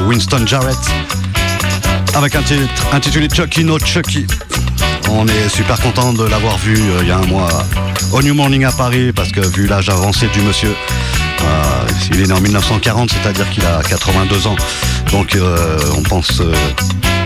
Winston 0.08 0.46
Jarrett 0.48 0.78
avec 2.16 2.36
un 2.36 2.42
titre 2.42 2.88
intitulé 2.92 3.28
Chucky 3.32 3.64
No 3.64 3.78
Chucky. 3.78 4.26
On 5.12 5.28
est 5.28 5.50
super 5.50 5.80
content 5.80 6.14
de 6.14 6.24
l'avoir 6.24 6.58
vu 6.58 6.76
euh, 6.76 7.00
il 7.02 7.08
y 7.10 7.12
a 7.12 7.18
un 7.18 7.26
mois 7.28 7.48
au 8.12 8.24
New 8.24 8.34
Morning 8.34 8.66
à 8.66 8.72
Paris 8.72 9.12
parce 9.12 9.32
que 9.32 9.42
vu 9.42 9.68
l'âge 9.68 9.88
avancé 9.90 10.28
du 10.30 10.42
monsieur, 10.42 10.70
euh, 11.42 11.88
il 12.12 12.22
est 12.22 12.28
né 12.28 12.34
en 12.34 12.42
1940, 12.42 13.12
c'est-à-dire 13.12 13.48
qu'il 13.52 13.64
a 13.66 13.82
82 13.88 14.48
ans. 14.48 14.56
Donc 15.12 15.36
euh, 15.36 15.78
on 15.96 16.02
pense 16.02 16.42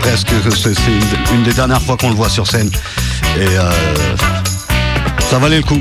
presque 0.00 0.28
que 0.42 0.50
c'est 0.50 0.74
une, 1.32 1.42
des 1.42 1.54
dernières 1.54 1.82
fois 1.82 1.96
qu'on 1.96 2.10
le 2.10 2.16
voit 2.16 2.28
sur 2.28 2.46
scène. 2.46 2.70
Et 3.40 3.48
ça 5.30 5.38
valait 5.38 5.58
le 5.58 5.64
coup. 5.64 5.80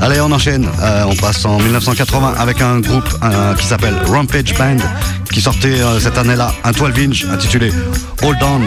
Allez, 0.00 0.20
on 0.20 0.32
enchaîne. 0.32 0.68
on 1.06 1.14
passe 1.14 1.44
en 1.44 1.58
1980 1.58 2.34
avec 2.38 2.60
un 2.60 2.80
groupe 2.80 3.08
qui 3.58 3.66
s'appelle 3.66 3.96
Rampage 4.06 4.52
Band 4.58 4.78
qui 5.34 5.40
sortait 5.40 5.80
euh, 5.80 5.98
cette 5.98 6.16
année-là 6.16 6.54
un 6.62 6.70
12 6.70 6.92
inch 6.96 7.24
intitulé 7.24 7.72
Hold 8.22 8.38
On 8.42 8.60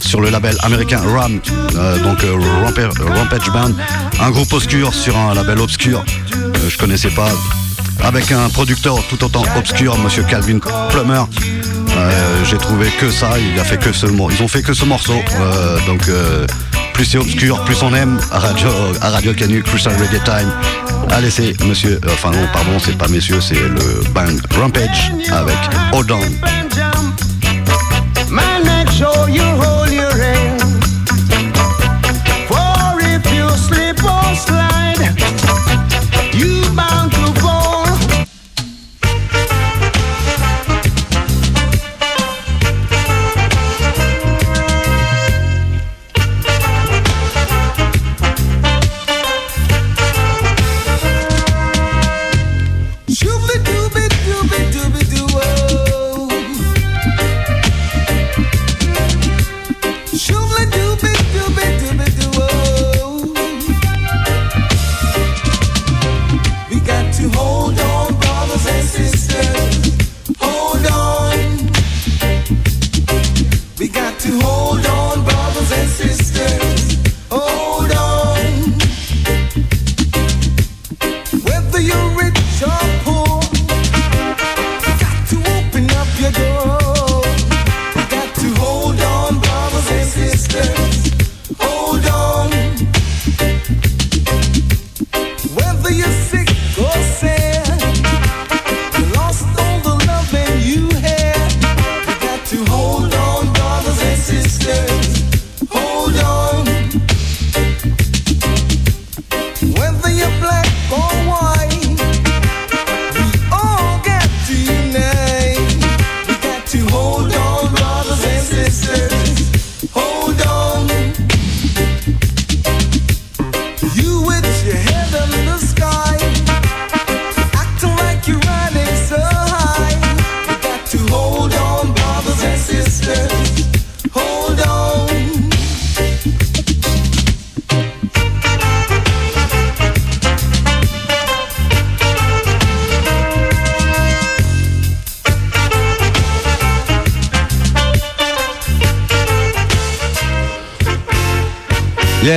sur 0.00 0.20
le 0.20 0.28
label 0.28 0.54
américain 0.62 1.00
RAM, 1.00 1.40
euh, 1.76 1.98
donc 1.98 2.22
euh, 2.24 2.36
Rampage 3.16 3.50
Band, 3.50 3.72
un 4.20 4.30
groupe 4.30 4.52
obscur 4.52 4.92
sur 4.92 5.16
un 5.16 5.32
label 5.34 5.58
obscur, 5.58 6.04
je 6.68 6.76
connaissais 6.76 7.08
pas, 7.08 7.30
avec 8.04 8.30
un 8.32 8.50
producteur 8.50 9.02
tout 9.08 9.24
autant 9.24 9.44
obscur, 9.56 9.96
Monsieur 9.98 10.22
Calvin 10.24 10.58
Plummer. 10.90 11.24
J'ai 12.44 12.58
trouvé 12.58 12.88
que 12.98 13.10
ça, 13.10 13.30
il 13.38 13.58
a 13.58 13.64
fait 13.64 13.78
que 13.78 13.92
ce 13.92 14.06
ils 14.06 14.42
ont 14.42 14.48
fait 14.48 14.62
que 14.62 14.74
ce 14.74 14.84
morceau, 14.84 15.16
donc 15.86 16.02
plus 17.00 17.06
c'est 17.06 17.18
obscur, 17.18 17.64
plus 17.64 17.82
on 17.82 17.94
aime. 17.94 18.20
À 18.30 18.38
Radio, 18.38 18.68
à 19.00 19.08
Radio 19.08 19.32
Canu, 19.32 19.62
Crucial 19.62 19.94
Reggae 19.94 20.22
Time. 20.22 20.50
Allez, 21.10 21.30
c'est 21.30 21.58
monsieur, 21.64 21.98
euh, 22.04 22.08
enfin 22.12 22.30
non, 22.30 22.46
pardon, 22.52 22.78
c'est 22.78 22.98
pas 22.98 23.08
messieurs, 23.08 23.40
c'est 23.40 23.54
le 23.54 24.04
band 24.12 24.36
Rampage 24.54 25.10
avec 25.30 25.56
Odon. 25.94 26.20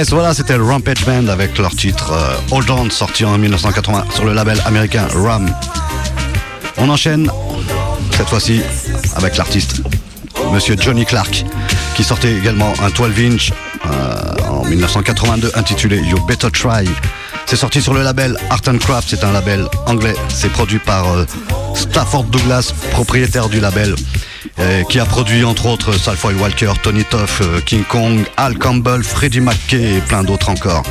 Voilà, 0.10 0.34
c'était 0.34 0.58
le 0.58 0.63
Rampage 0.63 1.06
Band 1.06 1.27
avec 1.27 1.56
leur 1.60 1.75
titre 1.75 2.12
euh, 2.13 2.36
Hold 2.56 2.67
On, 2.71 2.89
sorti 2.89 3.25
en 3.25 3.38
1980 3.38 4.06
sur 4.15 4.25
le 4.25 4.34
label 4.34 4.60
américain 4.65 5.08
Ram. 5.13 5.53
On 6.77 6.89
enchaîne 6.89 7.29
cette 8.17 8.27
fois-ci 8.27 8.62
avec 9.15 9.38
l'artiste 9.38 9.84
Monsieur 10.51 10.75
Johnny 10.79 11.06
Clark, 11.06 11.45
qui 11.95 12.03
sortait 12.03 12.34
également 12.34 12.73
un 12.82 12.89
12 12.89 13.19
inch 13.19 13.53
euh, 13.86 14.49
en 14.49 14.65
1982 14.65 15.51
intitulé 15.53 15.97
You 15.97 16.17
Better 16.25 16.49
Try. 16.49 16.89
C'est 17.45 17.56
sorti 17.56 17.79
sur 17.79 17.93
le 17.93 18.01
label 18.01 18.36
Art 18.49 18.62
Craft, 18.62 19.10
c'est 19.12 19.23
un 19.23 19.32
label 19.32 19.67
anglais, 19.86 20.15
c'est 20.27 20.51
produit 20.51 20.79
par 20.79 21.12
euh, 21.12 21.25
Stafford 21.75 22.23
Douglas, 22.23 22.73
propriétaire 22.91 23.47
du 23.47 23.60
label 23.60 23.93
qui 24.89 24.99
a 24.99 25.06
produit 25.06 25.43
entre 25.43 25.65
autres 25.67 25.93
Salfoy 25.93 26.34
Walker, 26.36 26.71
Tony 26.82 27.04
Toff, 27.04 27.41
euh, 27.41 27.60
King 27.62 27.84
Kong, 27.84 28.26
Al 28.38 28.58
Campbell, 28.58 29.04
Freddie 29.04 29.41
McKay 29.41 29.97
et 29.97 30.02
plein 30.02 30.23
d'autres 30.23 30.49
encore. 30.49 30.84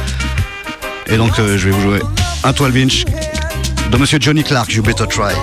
Et 1.06 1.16
donc 1.16 1.38
euh, 1.38 1.56
je 1.58 1.68
vais 1.68 1.70
vous 1.70 1.80
jouer 1.82 2.00
un 2.44 2.52
12 2.52 2.76
inch 2.76 3.04
de 3.90 3.96
Monsieur 3.96 4.18
Johnny 4.20 4.42
Clark, 4.42 4.72
You 4.72 4.82
Better 4.82 5.06
Try. 5.06 5.34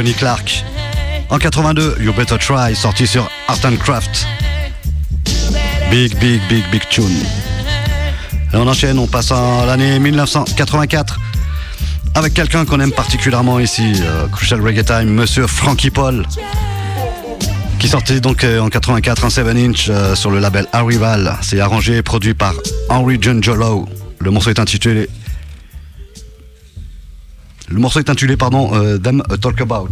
Johnny 0.00 0.14
Clark. 0.14 0.64
En 1.28 1.38
82, 1.38 1.96
You 2.00 2.14
Better 2.14 2.38
Try, 2.38 2.74
sorti 2.74 3.06
sur 3.06 3.28
Art 3.48 3.58
and 3.66 3.76
Craft. 3.76 4.26
Big, 5.90 6.18
big, 6.18 6.40
big, 6.48 6.64
big 6.72 6.80
tune. 6.88 7.22
Et 8.50 8.56
on 8.56 8.66
enchaîne, 8.66 8.98
on 8.98 9.06
passe 9.06 9.30
à 9.30 9.66
l'année 9.66 9.98
1984 9.98 11.20
avec 12.14 12.32
quelqu'un 12.32 12.64
qu'on 12.64 12.80
aime 12.80 12.92
particulièrement 12.92 13.60
ici, 13.60 13.92
euh, 14.00 14.26
Crucial 14.28 14.62
Reggae 14.62 14.86
Time, 14.86 15.10
monsieur 15.10 15.46
Frankie 15.46 15.90
Paul, 15.90 16.24
qui 17.78 17.90
sortait 17.90 18.20
donc 18.20 18.42
euh, 18.44 18.60
en 18.60 18.70
84 18.70 19.26
un 19.26 19.28
7-inch 19.28 19.88
euh, 19.90 20.14
sur 20.14 20.30
le 20.30 20.38
label 20.38 20.66
Arrival. 20.72 21.36
C'est 21.42 21.60
arrangé 21.60 21.98
et 21.98 22.02
produit 22.02 22.32
par 22.32 22.54
Henry 22.88 23.18
John 23.20 23.44
Jolo. 23.44 23.86
Le 24.18 24.30
morceau 24.30 24.48
est 24.48 24.60
intitulé. 24.60 25.10
Le 27.70 27.78
morceau 27.78 28.00
est 28.00 28.10
intitulé, 28.10 28.36
pardon, 28.36 28.74
euh, 28.74 28.98
Them 28.98 29.22
a 29.30 29.36
Talk. 29.36 29.60
About. 29.60 29.90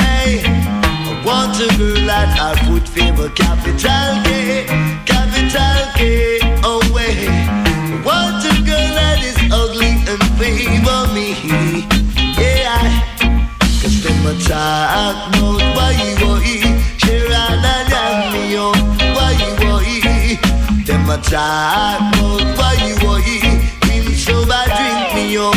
Hey, 0.00 0.42
I 0.44 1.22
want 1.24 1.56
a 1.60 1.68
girl 1.78 2.06
that 2.06 2.30
I 2.38 2.54
put 2.66 2.88
favor 2.88 3.28
capital 3.30 4.22
K, 4.24 4.66
capital 5.06 5.80
K. 5.96 6.40
Oh 6.64 6.80
way. 6.94 7.28
I 7.28 8.02
want 8.04 8.44
a 8.44 8.52
girl 8.66 8.88
that 8.98 9.22
is 9.22 9.38
ugly 9.50 9.92
and 10.10 10.22
favor 10.38 11.02
me. 11.14 11.26
Yeah, 12.38 12.82
cause 13.80 14.02
them 14.02 14.26
a 14.26 14.34
talk 14.42 15.28
about 15.28 15.62
why 15.76 15.94
why. 16.20 16.54
Sharon 16.98 17.64
and 17.64 17.88
Yami, 17.92 18.56
oh, 18.58 18.74
why 19.14 19.38
why. 19.60 20.38
Them 20.84 21.08
a 21.10 21.16
talk 21.18 22.00
about 22.14 22.58
why 22.58 22.94
why. 23.02 23.22
Been 23.86 24.14
so 24.14 24.44
bad, 24.46 24.68
drink 24.76 25.14
me 25.14 25.36
up, 25.38 25.54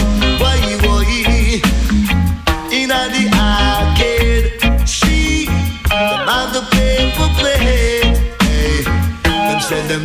say 9.69 9.99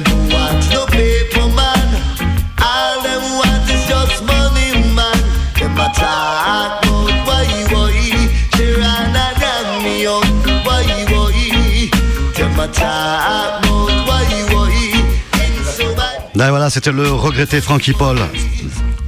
voilà, 16.50 16.68
c'était 16.68 16.92
le 16.92 17.10
regretté 17.10 17.60
Frankie 17.60 17.92
Paul. 17.92 18.18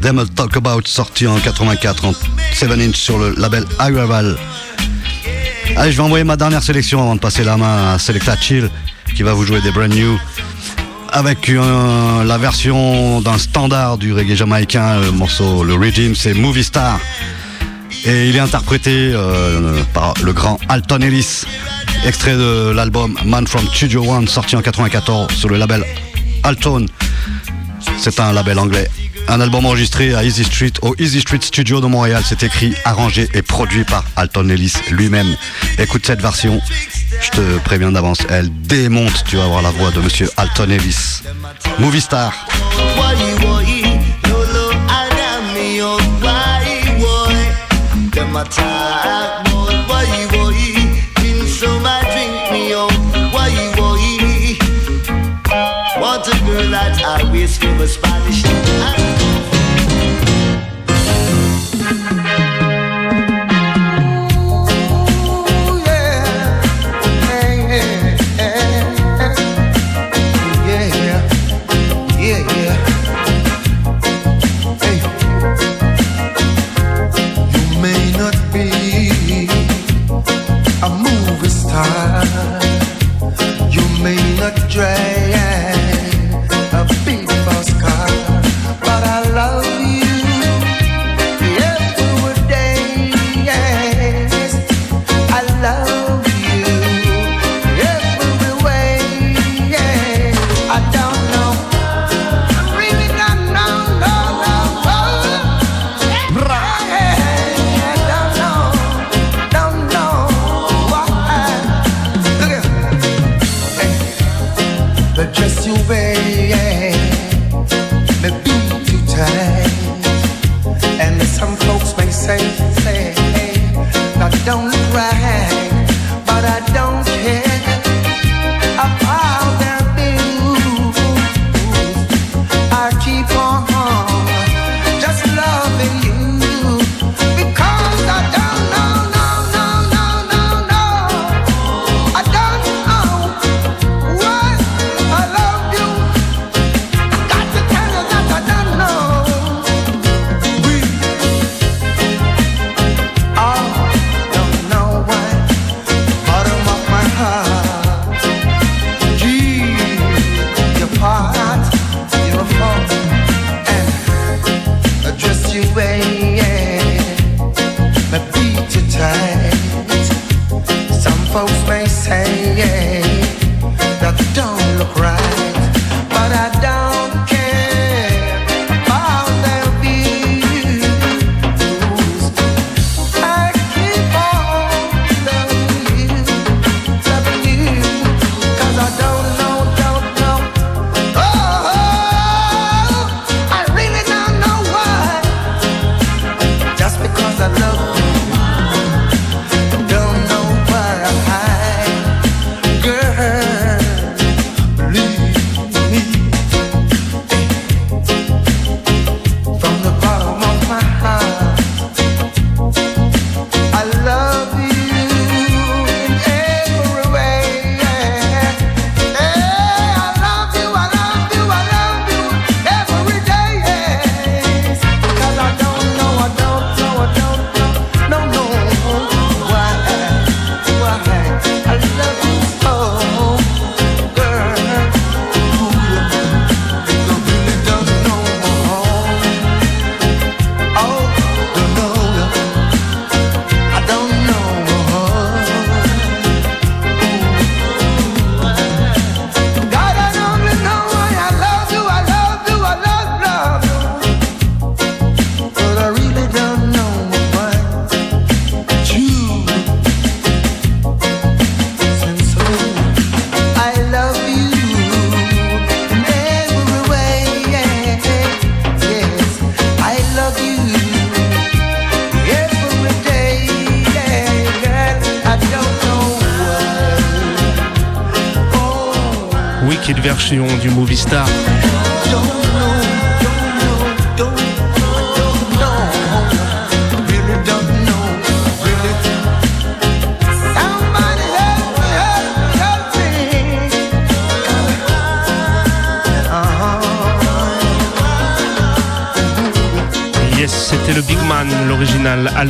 Them 0.00 0.24
Talk 0.34 0.56
About, 0.56 0.82
sorti 0.86 1.26
en 1.26 1.38
84 1.38 2.04
en 2.06 2.12
7 2.54 2.70
inch 2.70 2.96
sur 2.96 3.18
le 3.18 3.34
label 3.36 3.64
Arrival. 3.78 4.36
Allez, 5.76 5.92
je 5.92 5.96
vais 5.96 6.02
envoyer 6.02 6.24
ma 6.24 6.36
dernière 6.36 6.62
sélection 6.62 7.02
avant 7.02 7.14
de 7.14 7.20
passer 7.20 7.44
la 7.44 7.56
main 7.56 7.94
à 7.94 7.98
Selecta 7.98 8.36
Chill, 8.36 8.70
qui 9.14 9.22
va 9.22 9.34
vous 9.34 9.44
jouer 9.44 9.60
des 9.60 9.70
brand 9.70 9.92
new. 9.92 10.18
Avec 11.16 11.48
la 11.48 12.36
version 12.36 13.22
d'un 13.22 13.38
standard 13.38 13.96
du 13.96 14.12
reggae 14.12 14.34
jamaïcain, 14.34 15.00
le 15.00 15.12
morceau, 15.12 15.64
le 15.64 15.72
rhythm, 15.72 16.14
c'est 16.14 16.34
Movie 16.34 16.62
Star. 16.62 17.00
Et 18.04 18.28
il 18.28 18.36
est 18.36 18.40
interprété 18.40 19.12
euh, 19.14 19.82
par 19.94 20.12
le 20.22 20.34
grand 20.34 20.58
Alton 20.68 21.00
Ellis, 21.00 21.44
extrait 22.04 22.34
de 22.34 22.70
l'album 22.70 23.16
Man 23.24 23.46
from 23.46 23.66
Studio 23.68 24.04
One, 24.04 24.28
sorti 24.28 24.56
en 24.56 24.60
94 24.60 25.32
sur 25.32 25.48
le 25.48 25.56
label 25.56 25.86
Alton. 26.42 26.84
C'est 27.98 28.20
un 28.20 28.34
label 28.34 28.58
anglais. 28.58 28.86
Un 29.28 29.40
album 29.40 29.66
enregistré 29.66 30.14
à 30.14 30.24
Easy 30.24 30.44
Street, 30.44 30.72
au 30.82 30.94
Easy 30.98 31.20
Street 31.20 31.40
Studio 31.42 31.80
de 31.80 31.86
Montréal. 31.86 32.22
C'est 32.24 32.42
écrit, 32.42 32.74
arrangé 32.84 33.28
et 33.34 33.42
produit 33.42 33.84
par 33.84 34.04
Alton 34.16 34.48
Ellis 34.48 34.74
lui-même. 34.90 35.36
Écoute 35.78 36.06
cette 36.06 36.22
version, 36.22 36.60
je 37.20 37.30
te 37.30 37.58
préviens 37.58 37.92
d'avance, 37.92 38.18
elle 38.30 38.50
démonte, 38.62 39.24
tu 39.26 39.36
vas 39.36 39.46
voir 39.46 39.62
la 39.62 39.70
voix 39.70 39.90
de 39.90 40.00
monsieur 40.00 40.30
Alton 40.36 40.70
Ellis. 40.70 41.22
Movie 41.78 42.00
Star. 42.00 42.32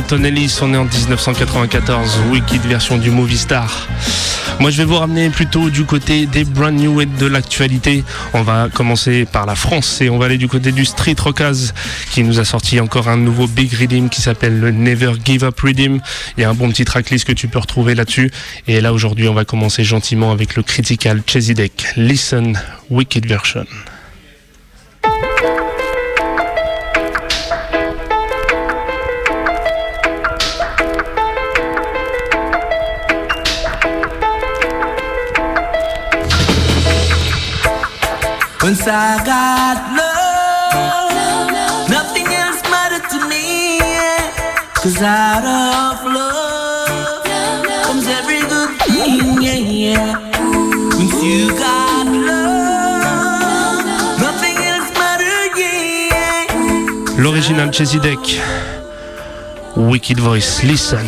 On 0.09 0.23
est 0.23 0.77
en 0.77 0.85
1994, 0.85 2.19
Wicked 2.31 2.61
version 2.61 2.97
du 2.97 3.11
Movie 3.11 3.37
Star. 3.37 3.87
Moi, 4.61 4.71
je 4.71 4.77
vais 4.77 4.85
vous 4.85 4.95
ramener 4.95 5.29
plutôt 5.29 5.69
du 5.69 5.83
côté 5.83 6.25
des 6.25 6.45
brand 6.45 6.73
new 6.73 7.01
hits 7.01 7.07
de 7.19 7.25
l'actualité. 7.25 8.05
On 8.33 8.41
va 8.41 8.69
commencer 8.73 9.25
par 9.25 9.45
la 9.45 9.55
France 9.55 9.99
et 9.99 10.09
on 10.09 10.17
va 10.17 10.27
aller 10.27 10.37
du 10.37 10.47
côté 10.47 10.71
du 10.71 10.85
Street 10.85 11.15
Rockaz 11.19 11.73
qui 12.11 12.23
nous 12.23 12.39
a 12.39 12.45
sorti 12.45 12.79
encore 12.79 13.09
un 13.09 13.17
nouveau 13.17 13.47
Big 13.47 13.73
Redeem 13.73 14.09
qui 14.09 14.21
s'appelle 14.21 14.57
le 14.59 14.71
Never 14.71 15.13
Give 15.25 15.43
Up 15.43 15.59
Redeem. 15.59 15.99
Il 16.37 16.41
y 16.41 16.43
a 16.45 16.49
un 16.49 16.53
bon 16.53 16.69
petit 16.69 16.85
tracklist 16.85 17.25
que 17.25 17.33
tu 17.33 17.49
peux 17.49 17.59
retrouver 17.59 17.93
là-dessus. 17.93 18.31
Et 18.67 18.79
là, 18.79 18.93
aujourd'hui, 18.93 19.27
on 19.27 19.33
va 19.33 19.43
commencer 19.43 19.83
gentiment 19.83 20.31
avec 20.31 20.55
le 20.55 20.63
Critical 20.63 21.21
Chesidek. 21.27 21.85
Listen, 21.97 22.57
Wicked 22.89 23.25
version. 23.25 23.65
Once 38.67 38.85
I 38.85 39.23
got 39.23 39.77
love, 39.95 41.89
nothing 41.89 42.27
else 42.27 42.61
mattered 42.69 43.07
to 43.11 43.19
me. 43.29 43.79
Cause 44.75 45.01
out 45.01 45.45
of 45.47 46.03
love 46.03 47.23
comes 47.85 48.07
every 48.07 48.41
good 48.41 48.71
thing. 48.81 49.41
Yeah, 49.41 49.53
yeah. 49.55 50.19
Once 50.99 51.23
you 51.23 51.47
got 51.57 52.07
love, 52.07 53.85
nothing 54.19 54.57
else 54.57 54.91
mattered. 54.99 55.55
Yeah, 55.55 57.23
L'original 57.23 57.69
Chesidek. 57.69 58.19
Wicked 59.77 60.19
Voice, 60.19 60.61
listen. 60.65 61.07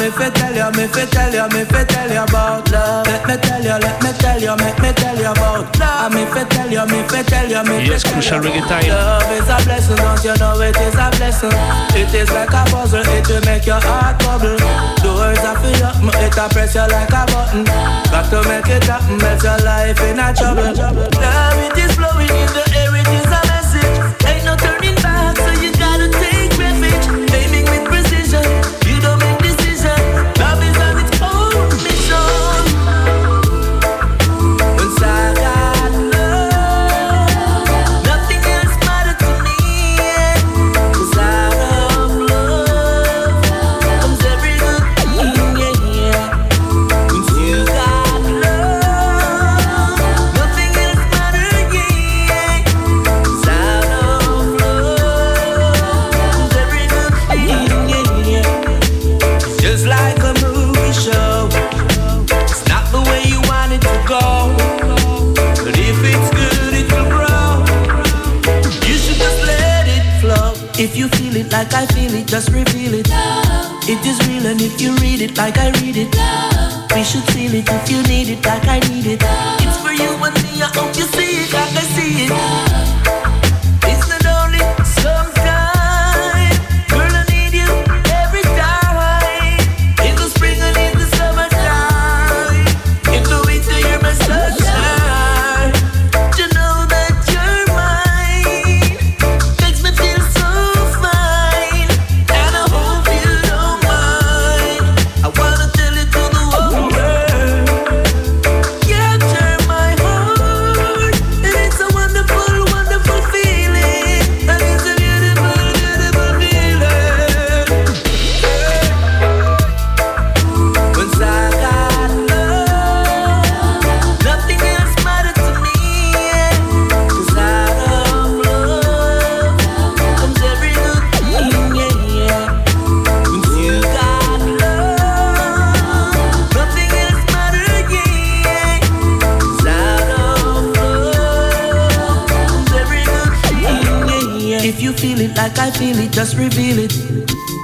Me 0.00 0.08
fi 0.10 0.30
tell 0.30 0.56
you, 0.56 0.68
me 0.72 0.88
fi 0.88 1.04
tell 1.04 1.32
you, 1.32 1.46
me 1.52 1.64
fi 1.68 1.84
tell 1.84 2.08
you 2.08 2.24
about 2.24 2.70
love. 2.72 3.06
Let 3.06 3.26
me 3.28 3.36
tell 3.36 3.60
you, 3.60 3.76
let 3.76 4.02
me 4.02 4.10
tell 4.16 4.40
you, 4.40 4.56
make 4.56 4.80
me 4.80 4.90
tell 4.96 5.16
you 5.16 5.28
about 5.28 5.78
love. 5.78 6.14
Me 6.14 6.24
fi 6.32 6.42
tell 6.48 6.70
you, 6.72 6.84
me 6.88 7.04
fi 7.04 7.22
tell 7.22 7.48
you, 7.48 7.60
me 7.68 7.84
fi 7.84 7.92
Yes, 7.92 8.02
tell 8.02 8.16
you 8.16 8.48
Reggae 8.48 8.64
about 8.64 8.80
Time. 8.80 8.88
Love 8.88 9.32
is 9.36 9.48
a 9.52 9.56
blessing, 9.68 9.96
don't 10.00 10.24
you 10.24 10.34
know 10.40 10.60
it 10.60 10.76
is 10.80 10.96
a 10.96 11.06
blessing? 11.20 11.52
It 11.92 12.14
is 12.16 12.30
like 12.32 12.48
a 12.56 12.64
puzzle, 12.72 13.04
it 13.04 13.28
will 13.28 13.44
make 13.44 13.66
your 13.66 13.80
heart 13.84 14.16
bubble. 14.24 14.56
Doors 15.04 15.44
are 15.44 15.56
for 15.60 15.68
you, 15.68 15.92
it 16.24 16.36
a 16.36 16.48
press 16.48 16.74
you 16.74 16.86
like 16.88 17.12
a 17.12 17.22
button. 17.28 17.64
Got 18.08 18.32
to 18.32 18.40
make 18.48 18.72
it 18.72 18.84
happen, 18.88 19.20
else 19.20 19.44
your 19.44 19.60
life 19.60 20.00
in 20.00 20.18
a 20.18 20.32
trouble. 20.32 20.72
Love 20.72 21.60
it 21.60 21.76
is 21.76 21.92
flowing 21.92 22.32
in 22.32 22.48
the 22.56 22.64
air, 22.72 22.96
it 22.96 23.08
is 23.12 23.28
a 23.28 23.49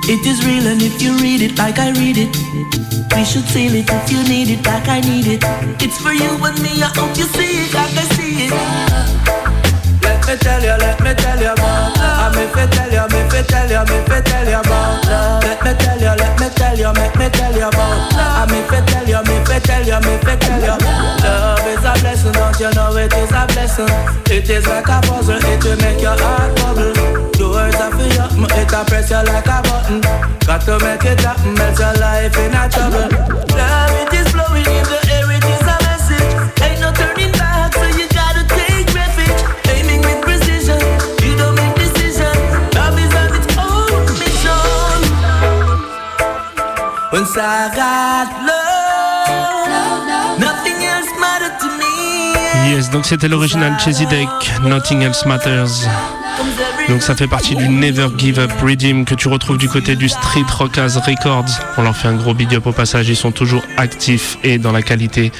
It 0.08 0.24
is 0.24 0.46
real, 0.46 0.66
and 0.68 0.80
if 0.80 1.02
you 1.02 1.18
read 1.18 1.42
it 1.42 1.58
like 1.58 1.80
I 1.80 1.90
read 1.90 2.16
it, 2.16 2.30
we 3.10 3.24
should 3.24 3.42
seal 3.50 3.74
it 3.74 3.90
if 3.90 4.12
you 4.12 4.22
need 4.22 4.50
it 4.54 4.64
like 4.64 4.86
I 4.88 5.00
need 5.00 5.26
it. 5.26 5.42
It's 5.82 5.98
for 5.98 6.12
you 6.12 6.30
and 6.46 6.54
me, 6.62 6.78
I 6.78 6.94
hope 6.94 7.18
you 7.18 7.26
see 7.34 7.66
it 7.66 7.74
like 7.74 7.90
I 7.90 8.06
see 8.14 8.46
it. 8.46 8.52
Let 10.06 10.22
me 10.22 10.36
tell 10.38 10.62
you, 10.62 10.78
let 10.78 11.02
me 11.02 11.12
tell 11.12 11.40
you 11.42 11.50
about 11.50 11.98
love. 11.98 12.36
Me 12.38 12.46
fi 12.54 12.66
tell 12.70 12.86
you, 12.86 13.02
me 13.10 13.20
fi 13.30 13.42
tell 13.50 13.66
you, 13.66 13.82
me 13.82 13.98
fi 14.06 14.20
tell 14.22 14.46
you 14.46 14.60
about 14.62 15.04
love. 15.10 15.42
Let 15.42 15.58
me 15.66 15.72
tell 15.74 15.98
you, 15.98 16.14
let 16.14 16.38
me 16.38 16.48
tell 16.54 16.78
you, 16.78 16.92
make 16.94 17.16
me 17.18 17.28
tell 17.28 17.54
you 17.58 17.66
about 17.66 18.12
love. 18.14 18.50
Me 18.50 18.62
fi 18.70 18.78
tell 18.86 19.08
you, 19.10 19.20
me 19.26 19.36
fi 19.42 19.58
tell 19.58 19.82
you, 19.82 19.98
me 20.06 20.14
fi 20.22 20.36
tell 20.38 20.62
you. 20.62 20.95
Blessing, 22.26 22.42
don't 22.42 22.58
you 22.60 22.70
know 22.74 22.96
it 22.96 23.12
is 23.14 23.30
a 23.30 23.46
blessing? 23.46 23.86
It 24.34 24.50
is 24.50 24.66
like 24.66 24.88
a 24.88 25.00
puzzle, 25.06 25.36
it 25.36 25.64
will 25.64 25.76
make 25.78 26.00
your 26.00 26.16
heart 26.18 26.56
bubble. 26.56 26.92
Doors 27.32 27.74
are 27.76 27.90
for 27.90 28.02
you, 28.02 28.46
it 28.50 28.72
a 28.72 28.84
press 28.84 29.10
you 29.10 29.22
like 29.22 29.46
a 29.46 29.62
button. 29.62 30.00
Got 30.46 30.62
to 30.66 30.78
make 30.82 31.04
it 31.04 31.20
happen, 31.20 31.58
else 31.58 31.78
your 31.78 31.94
life 32.02 32.36
in 32.36 32.54
a 32.54 32.68
trouble. 32.68 33.08
Love 33.54 33.94
it 34.02 34.12
is 34.14 34.28
flowing 34.34 34.66
in 34.66 34.84
the 34.90 34.98
air, 35.14 35.30
it 35.30 35.44
is 35.44 35.66
a 35.70 35.76
message. 35.86 36.34
Ain't 36.66 36.80
no 36.80 36.90
turning 36.92 37.32
back, 37.32 37.74
so 37.74 37.86
you 37.94 38.08
gotta 38.10 38.42
take 38.50 38.90
refuge. 38.90 39.42
Aiming 39.70 40.02
with 40.02 40.22
precision, 40.22 40.82
you 41.22 41.36
don't 41.38 41.54
make 41.54 41.74
decision. 41.78 42.34
Love 42.74 42.98
is 42.98 43.14
on 43.14 43.30
its 43.38 43.48
own 43.54 44.02
mission. 44.18 44.98
Once 47.12 47.36
I 47.38 47.70
got 47.74 48.46
love, 48.46 48.55
Yes, 52.70 52.90
donc 52.90 53.06
c'était 53.06 53.28
l'original 53.28 53.78
Chesy 53.78 54.06
Deck, 54.06 54.28
Nothing 54.62 55.02
Else 55.02 55.24
Matters. 55.24 55.86
Donc 56.88 57.02
ça 57.02 57.16
fait 57.16 57.26
partie 57.26 57.56
du 57.56 57.68
Never 57.68 58.08
Give 58.16 58.38
Up 58.38 58.52
Redeem 58.62 59.04
que 59.04 59.16
tu 59.16 59.26
retrouves 59.26 59.58
du 59.58 59.68
côté 59.68 59.96
du 59.96 60.08
Street 60.08 60.44
Rockers 60.48 60.94
Records. 61.04 61.50
On 61.78 61.82
leur 61.82 61.96
fait 61.96 62.06
un 62.06 62.14
gros 62.14 62.32
big 62.32 62.54
up 62.54 62.66
au 62.66 62.72
passage, 62.72 63.08
ils 63.08 63.16
sont 63.16 63.32
toujours 63.32 63.64
actifs 63.76 64.38
et 64.44 64.58
dans 64.58 64.70
la 64.70 64.82
qualité. 64.82 65.32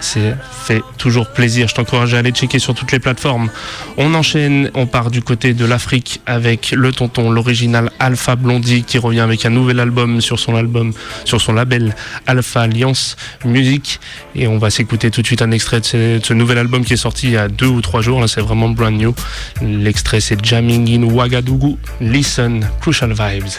C'est 0.00 0.36
fait 0.60 0.82
toujours 0.98 1.28
plaisir. 1.28 1.68
Je 1.68 1.74
t'encourage 1.74 2.12
à 2.12 2.18
aller 2.18 2.32
checker 2.32 2.58
sur 2.58 2.74
toutes 2.74 2.92
les 2.92 2.98
plateformes. 2.98 3.48
On 3.96 4.14
enchaîne, 4.14 4.70
on 4.74 4.86
part 4.86 5.10
du 5.10 5.22
côté 5.22 5.54
de 5.54 5.64
l'Afrique 5.64 6.20
avec 6.26 6.72
le 6.72 6.92
tonton, 6.92 7.30
l'original 7.30 7.90
Alpha 7.98 8.36
Blondie 8.36 8.84
qui 8.84 8.98
revient 8.98 9.20
avec 9.20 9.46
un 9.46 9.50
nouvel 9.50 9.80
album 9.80 10.20
sur 10.20 10.38
son 10.38 10.54
album, 10.54 10.92
sur 11.24 11.40
son 11.40 11.54
label 11.54 11.94
Alpha 12.26 12.60
Alliance 12.60 13.16
Music. 13.46 14.00
Et 14.34 14.46
on 14.46 14.58
va 14.58 14.68
s'écouter 14.68 15.10
tout 15.10 15.22
de 15.22 15.26
suite 15.26 15.40
un 15.40 15.50
extrait 15.50 15.80
de 15.80 15.86
ce, 15.86 16.18
de 16.18 16.24
ce 16.24 16.34
nouvel 16.34 16.58
album 16.58 16.84
qui 16.84 16.92
est 16.92 16.98
sorti 16.98 17.28
il 17.28 17.32
y 17.32 17.38
a 17.38 17.48
deux 17.48 17.66
ou 17.66 17.80
trois 17.80 18.02
jours. 18.02 18.20
Là, 18.20 18.28
c'est 18.28 18.42
vraiment 18.42 18.68
brand 18.68 18.92
new. 18.92 19.14
L'extrait, 19.62 20.20
c'est 20.20 20.44
Jamming 20.44 20.89
in 20.94 21.10
Ouagadougou. 21.10 21.78
Listen, 22.00 22.62
Crucial 22.80 23.10
Vibes. 23.10 23.58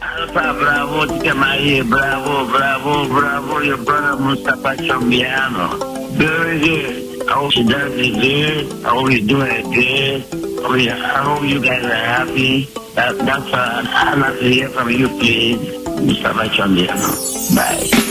Alpha, 0.00 0.54
bravo, 0.54 1.06
marié, 1.34 1.82
bravo, 1.82 2.46
bravo, 2.46 3.08
bravo, 3.08 3.60
your 3.60 3.78
brother 3.78 4.16
Mustafa 4.20 4.76
Chambiano. 4.76 5.78
Very 6.12 6.58
good. 6.60 7.28
I 7.28 7.32
hope 7.32 7.52
she 7.52 7.62
does 7.64 7.92
it 7.94 8.14
good. 8.20 8.84
I 8.84 8.88
hope 8.88 9.10
you're 9.10 9.26
doing 9.26 9.50
it 9.50 9.64
good. 9.74 10.24
I 10.88 11.22
hope 11.22 11.44
you, 11.44 11.60
guys 11.62 11.84
are 11.84 11.94
happy. 11.94 12.68
That, 12.94 13.18
that's 13.18 13.52
uh, 13.52 13.84
I'd 13.86 14.18
like 14.18 14.38
to 14.40 14.44
hear 14.44 14.68
from 14.70 14.90
you, 14.90 15.08
please. 15.08 15.58
Mustafa 16.00 16.48
Chambiano. 16.48 17.54
Bye. 17.54 18.08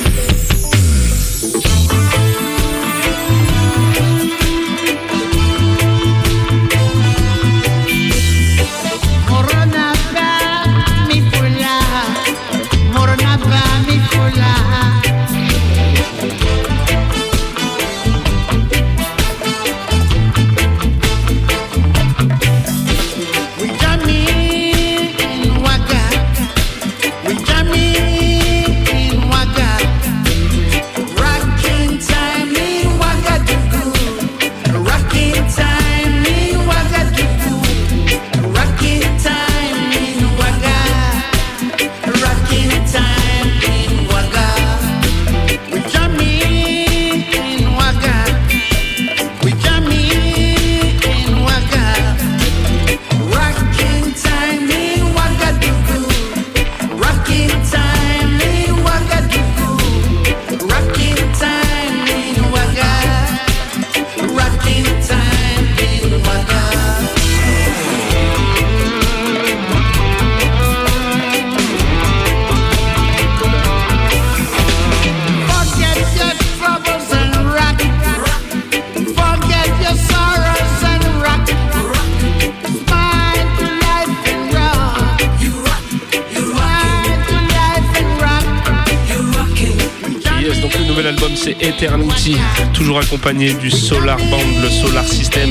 Toujours 92.74 93.00
accompagné 93.00 93.54
du 93.54 93.72
Solar 93.72 94.18
Band, 94.18 94.62
le 94.62 94.70
Solar 94.70 95.06
System, 95.06 95.50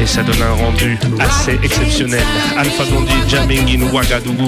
et 0.00 0.06
ça 0.06 0.22
donne 0.22 0.42
un 0.42 0.52
rendu 0.52 0.98
assez 1.18 1.58
exceptionnel. 1.62 2.22
Alpha 2.56 2.84
Blondie, 2.84 3.12
Jamming 3.28 3.80
in 3.80 3.92
Ouagadougou. 3.92 4.46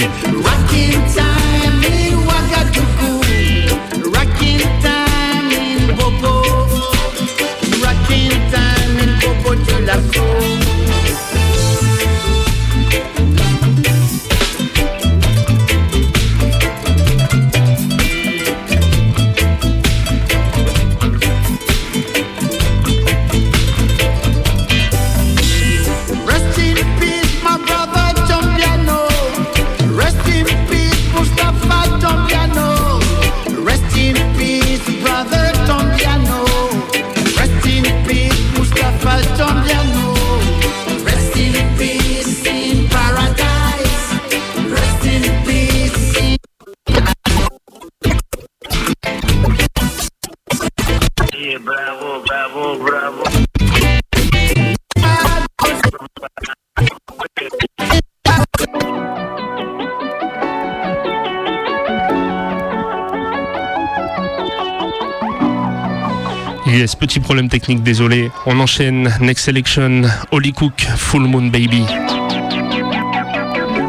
Petit 67.00 67.18
problème 67.18 67.48
technique, 67.48 67.82
désolé. 67.82 68.30
On 68.44 68.60
enchaîne. 68.60 69.10
Next 69.20 69.46
Selection, 69.46 70.02
Holly 70.30 70.52
Cook, 70.52 70.86
Full 70.96 71.22
Moon 71.22 71.46
Baby. 71.46 71.84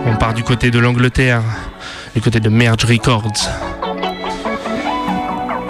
On 0.06 0.16
part 0.16 0.34
du 0.34 0.44
côté 0.44 0.72
de 0.72 0.80
l'Angleterre, 0.80 1.42
du 2.16 2.22
côté 2.22 2.40
de 2.40 2.48
Merge 2.48 2.86
Records. 2.86 3.50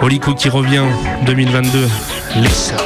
Holly 0.00 0.20
Cook 0.20 0.36
qui 0.36 0.48
revient 0.48 0.84
2022. 1.26 1.88
Listen, 2.36 2.76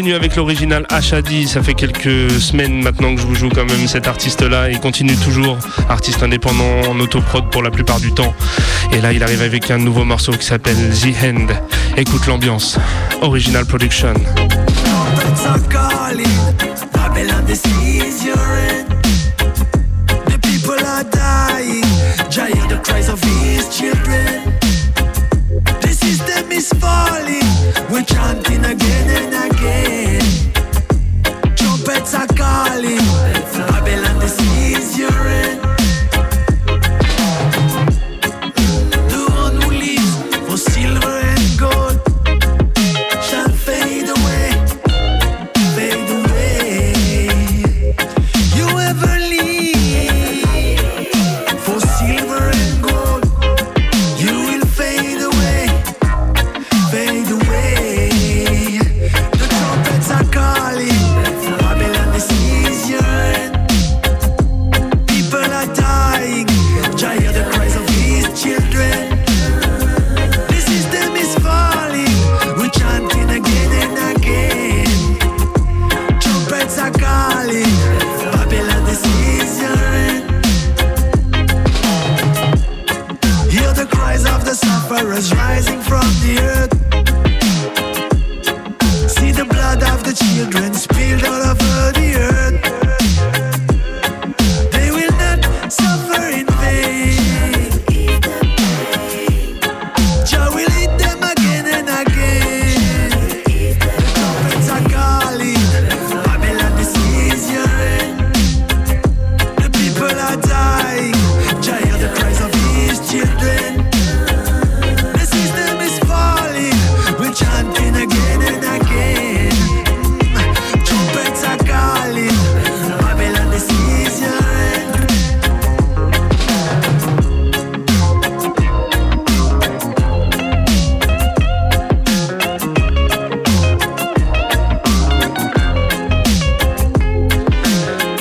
continue 0.00 0.14
avec 0.14 0.34
l'original 0.36 0.86
Hadi. 0.88 1.46
Ça 1.46 1.62
fait 1.62 1.74
quelques 1.74 2.30
semaines 2.30 2.82
maintenant 2.82 3.14
que 3.14 3.20
je 3.20 3.26
vous 3.26 3.34
joue 3.34 3.50
quand 3.50 3.66
même 3.66 3.86
cet 3.86 4.08
artiste-là. 4.08 4.70
Il 4.70 4.80
continue 4.80 5.14
toujours, 5.14 5.58
artiste 5.90 6.22
indépendant 6.22 6.88
en 6.88 6.98
autoprod 7.00 7.50
pour 7.50 7.62
la 7.62 7.70
plupart 7.70 8.00
du 8.00 8.10
temps. 8.10 8.32
Et 8.94 9.02
là, 9.02 9.12
il 9.12 9.22
arrive 9.22 9.42
avec 9.42 9.70
un 9.70 9.76
nouveau 9.76 10.04
morceau 10.04 10.32
qui 10.32 10.46
s'appelle 10.46 10.74
The 10.74 11.22
End. 11.22 11.48
Écoute 11.98 12.26
l'ambiance. 12.26 12.78
Original 13.20 13.66
Production. 13.66 14.14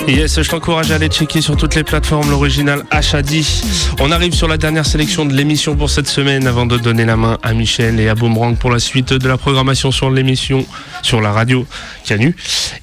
Yes, 0.10 0.41
je 0.41 0.49
t'encourage 0.49 0.91
à 0.91 0.95
aller 0.95 1.07
checker 1.07 1.39
sur 1.39 1.55
toutes 1.55 1.76
les 1.76 1.84
plateformes 1.84 2.30
l'original 2.32 2.84
Hadi. 2.89 3.62
On 3.99 4.12
arrive 4.12 4.34
sur 4.34 4.47
la 4.47 4.57
dernière 4.57 4.86
sélection 4.86 5.24
de 5.26 5.34
l'émission 5.34 5.76
pour 5.76 5.89
cette 5.91 6.07
semaine 6.07 6.47
avant 6.47 6.66
de 6.66 6.78
donner 6.78 7.05
la 7.05 7.16
main 7.16 7.38
à 7.43 7.53
Michel 7.53 7.99
et 7.99 8.10
à 8.10 8.16
Boomerang 8.16 8.57
pour 8.57 8.72
la 8.72 8.80
suite 8.80 9.14
de 9.14 9.28
la 9.28 9.38
programmation 9.38 9.91
sur 9.91 10.10
l'émission 10.10 10.66
sur 11.03 11.22
la 11.22 11.32
radio 11.32 11.66
Canu. 12.05 12.36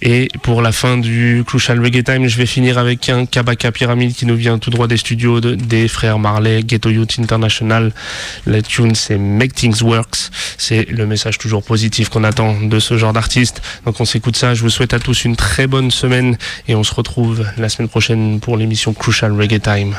Et 0.03 0.29
pour 0.43 0.63
la 0.63 0.71
fin 0.73 0.99
du 0.99 1.43
Crucial 1.47 1.81
Reggae 1.83 2.05
Time, 2.05 2.29
je 2.29 2.37
vais 2.39 2.47
finir 2.47 2.79
avec 2.79 3.09
un 3.09 3.27
Kabaka 3.27 3.73
Pyramide 3.73 4.15
qui 4.15 4.25
nous 4.25 4.37
vient 4.37 4.59
tout 4.59 4.71
droit 4.71 4.87
des 4.87 4.97
studios 4.97 5.41
de- 5.41 5.57
des 5.57 5.89
frères 5.89 6.19
Marley, 6.21 6.63
Ghetto 6.63 6.91
Youth 6.91 7.19
International. 7.19 7.93
La 8.47 8.63
tune 8.63 8.95
c'est 8.95 9.19
Make 9.19 9.53
Things 9.53 9.83
Works. 9.83 10.31
C'est 10.59 10.89
le 10.89 11.07
message 11.07 11.39
toujours 11.39 11.65
positif 11.65 12.09
qu'on 12.09 12.25
attend 12.25 12.61
de 12.63 12.79
ce 12.79 12.97
genre 12.97 13.13
d'artiste. 13.13 13.63
Donc 13.85 14.01
on 14.01 14.05
s'écoute 14.05 14.37
ça. 14.37 14.55
Je 14.55 14.63
vous 14.63 14.71
souhaite 14.71 14.95
à 14.95 15.01
tous 15.01 15.25
une 15.25 15.35
très 15.35 15.67
bonne 15.67 15.91
semaine 15.91 16.39
et 16.69 16.75
on 16.77 16.85
se 16.85 16.95
retrouve 16.95 17.16
la 17.57 17.69
semaine 17.69 17.89
prochaine 17.89 18.41
pour 18.41 18.57
l'émission 18.57 18.93
Crucial 18.93 19.33
Reggae 19.33 19.61
Time. 19.61 19.95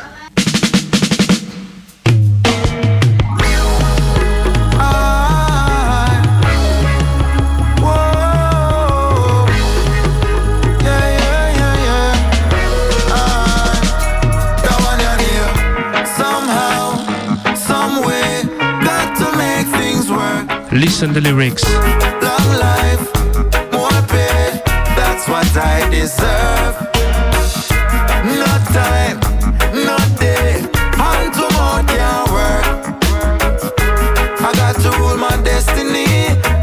Listen 20.72 21.12
the 21.12 21.22
lyrics. 21.22 21.64
Long 22.22 22.60
life, 22.60 23.02
more 23.74 23.90
pay, 24.08 24.62
that's 24.96 25.28
what 25.28 25.48
I 25.58 25.90
deserve. 25.90 26.97
Time, 28.28 29.20
day, 30.20 30.60
hand 31.00 31.34
to 31.34 31.48
mouth 31.56 31.88
can't 31.88 32.30
work. 32.30 32.66
I 34.42 34.52
got 34.54 34.76
to 34.82 34.90
rule 35.00 35.18
my 35.18 35.36
destiny. 35.44 36.06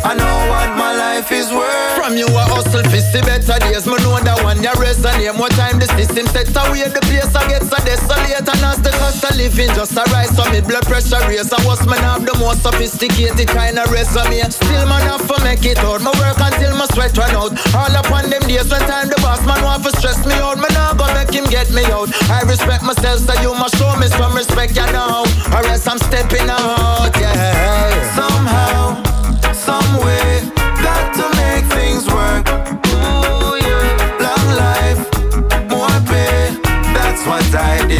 I 0.04 0.14
know 0.14 0.36
what 0.52 0.76
my 0.76 0.94
life 0.94 1.32
is 1.32 1.50
worth. 1.50 1.96
From 1.96 2.16
you 2.16 2.26
a 2.26 2.44
hustle 2.52 2.73
see 3.14 3.22
better 3.22 3.58
days. 3.70 3.86
Me 3.86 3.94
know 4.02 4.18
that 4.18 4.42
one 4.42 4.58
you 4.58 4.74
resonate 4.82 5.30
More 5.38 5.52
time 5.54 5.78
the 5.78 5.86
system 5.94 6.26
set 6.26 6.50
away 6.50 6.90
The 6.90 6.98
place. 7.06 7.30
I 7.30 7.46
get 7.46 7.62
so 7.62 7.78
desolate 7.86 8.42
And 8.42 8.66
as 8.66 8.82
the 8.82 8.90
cost 8.98 9.22
of 9.22 9.38
living. 9.38 9.70
Just 9.78 9.94
a 9.94 10.02
rise 10.10 10.34
So 10.34 10.42
me 10.50 10.58
blood 10.58 10.82
pressure 10.90 11.22
raise. 11.30 11.46
And 11.54 11.62
what's 11.62 11.86
man 11.86 12.02
have 12.02 12.26
the 12.26 12.34
most 12.42 12.66
sophisticated 12.66 13.46
kind 13.46 13.78
of 13.78 13.86
resume 13.94 14.42
Still 14.50 14.84
man 14.90 15.06
have 15.06 15.22
to 15.22 15.36
make 15.46 15.62
it 15.62 15.78
out. 15.86 16.02
Me 16.02 16.10
work 16.18 16.40
until 16.42 16.74
my 16.74 16.86
sweat 16.90 17.14
run 17.14 17.38
out. 17.38 17.54
All 17.78 17.94
upon 17.94 18.30
them 18.30 18.42
days 18.50 18.66
when 18.66 18.82
time 18.90 19.06
the 19.06 19.18
boss 19.22 19.44
man 19.46 19.62
want 19.62 19.86
to 19.86 19.94
stress 19.94 20.18
me 20.26 20.34
out. 20.42 20.58
Me 20.58 20.66
not 20.74 20.98
gonna 20.98 21.14
make 21.14 21.30
him 21.30 21.46
get 21.46 21.70
me 21.70 21.86
out. 21.94 22.10
I 22.26 22.42
respect 22.42 22.82
myself 22.82 23.22
so 23.22 23.34
you 23.38 23.54
must 23.54 23.78
show 23.78 23.94
me 23.96 24.10
some 24.10 24.34
respect 24.34 24.74
you 24.74 24.86
know. 24.90 25.22
Or 25.54 25.62
else 25.62 25.86
I'm 25.86 25.98
stepping 26.02 26.50
out 26.50 27.14
yeah 27.20 27.73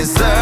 I 0.04 0.33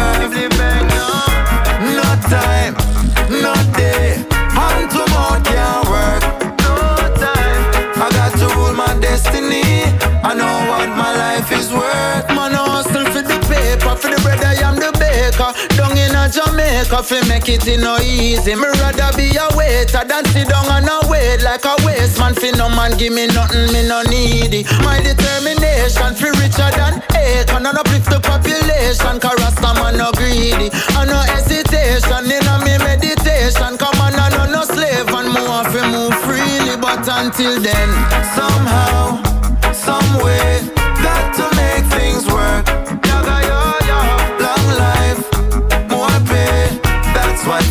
Jamaica, 16.33 17.03
fi 17.03 17.21
make 17.29 17.47
it 17.47 17.67
in 17.67 17.81
no 17.81 17.97
easy. 18.01 18.55
Me 18.55 18.65
rather 18.81 19.13
be 19.15 19.29
a 19.37 19.45
waiter 19.55 20.01
than 20.01 20.25
sit 20.33 20.49
down 20.49 20.65
and 20.65 20.89
a 20.89 21.05
wait 21.07 21.43
like 21.43 21.63
a 21.63 21.75
waste 21.85 22.17
man. 22.17 22.33
Fi 22.33 22.49
no 22.57 22.69
man 22.69 22.97
give 22.97 23.13
me 23.13 23.27
nothing, 23.27 23.69
me 23.71 23.87
no 23.87 24.01
needy. 24.09 24.65
My 24.81 24.97
determination 24.97 26.15
fi 26.17 26.33
richer 26.41 26.73
than 26.73 27.05
Akon 27.13 27.69
and 27.69 27.77
uplift 27.77 28.09
the 28.09 28.19
population. 28.19 29.19
Cause 29.21 29.37
Rasta 29.45 29.77
man 29.77 29.97
no 30.01 30.09
greedy, 30.17 30.73
no 31.05 31.21
hesitation 31.29 32.25
in 32.25 32.41
a 32.49 32.55
me 32.65 32.81
meditation. 32.81 33.77
Come 33.77 34.01
on, 34.01 34.17
I 34.17 34.33
no 34.33 34.49
no 34.49 34.61
slave 34.65 35.05
and 35.13 35.29
move 35.29 35.69
fi 35.69 35.85
move 35.85 36.17
freely, 36.25 36.81
but 36.81 37.05
until 37.05 37.61
then, 37.61 37.89
Somehow, 38.33 39.21
some 39.69 40.17
way, 40.25 40.65
got 40.97 41.29
to 41.37 41.45
make 41.53 41.85
things 41.93 42.25
work. 42.25 42.92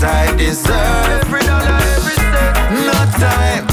I 0.05 0.35
deserve. 0.37 1.23
Every 1.23 1.41
dollar, 1.43 1.79
every 1.95 2.17
cent. 2.19 2.55
No 2.87 2.99
time, 3.23 3.65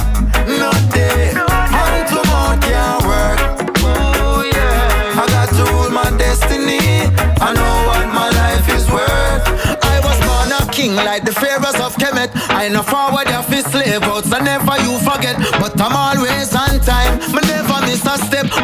no 0.61 0.69
day. 0.93 1.33
Hand 1.73 2.07
to 2.09 2.21
mouth 2.29 2.61
can't 2.61 3.01
work. 3.09 3.39
Oh 3.81 4.45
yeah. 4.45 5.21
I 5.21 5.25
got 5.27 5.49
to 5.57 5.63
rule 5.73 5.89
my 5.89 6.09
destiny. 6.17 7.09
I 7.41 7.53
know 7.53 7.75
what 7.89 8.05
my 8.13 8.29
life 8.29 8.67
is 8.77 8.85
worth. 8.91 9.43
I 9.83 9.99
was 10.05 10.17
born 10.21 10.51
a 10.53 10.71
king 10.71 10.95
like 10.95 11.25
the 11.25 11.31
pharaohs 11.33 11.79
of 11.81 11.95
Kemet. 11.97 12.29
I 12.49 12.67
know 12.69 12.83
forward 12.83 13.27
your 13.29 13.43
fist 13.43 13.71
slave 13.71 14.03
outs 14.03 14.31
and 14.31 14.45
never 14.45 14.77
you 14.85 14.99
forget. 14.99 15.35
But 15.59 15.79
I'm 15.81 15.95
always 15.95 16.53
on 16.53 16.79
time. 16.81 17.19
My 17.33 17.41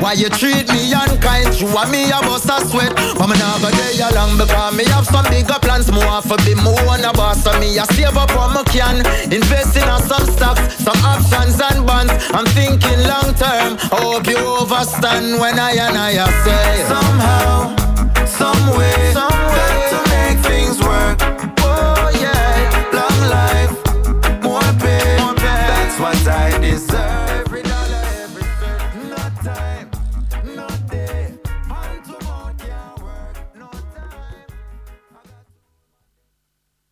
why 0.02 0.14
you 0.14 0.30
treat 0.30 0.68
me 0.72 0.94
unkind? 0.94 1.60
You 1.60 1.68
want 1.74 1.92
me 1.92 2.10
a 2.10 2.20
bust 2.22 2.50
a 2.50 2.60
sweat, 2.66 2.96
but 3.18 3.28
me 3.28 3.36
never 3.38 3.72
day 3.72 4.00
along 4.02 4.38
because 4.38 4.76
me 4.76 4.84
have 4.86 5.06
some 5.06 5.26
bigger 5.30 5.60
plans. 5.62 5.92
More 5.92 6.22
for 6.22 6.38
be 6.46 6.56
more 6.56 6.80
on 6.90 7.04
a 7.04 7.14
boss, 7.14 7.44
so 7.44 7.52
me 7.60 7.78
a 7.78 7.86
save 7.94 8.18
up 8.18 8.32
what 8.36 8.54
me 8.56 8.64
can. 8.72 9.06
Invest 9.32 9.78
in 9.78 9.88
some 10.08 10.26
stocks, 10.26 10.62
some 10.84 10.98
options 11.04 11.60
and 11.60 11.86
bonds. 11.86 12.14
I'm 12.34 12.46
thinking 12.58 13.00
long 13.08 13.34
term. 13.36 13.78
I 13.92 14.00
hope 14.02 14.28
you 14.28 14.38
overstand 14.38 15.40
when 15.40 15.60
I 15.60 15.72
and 15.72 15.98
I 15.98 16.14
say 16.44 16.86
somehow, 16.88 18.26
somewhere. 18.26 19.45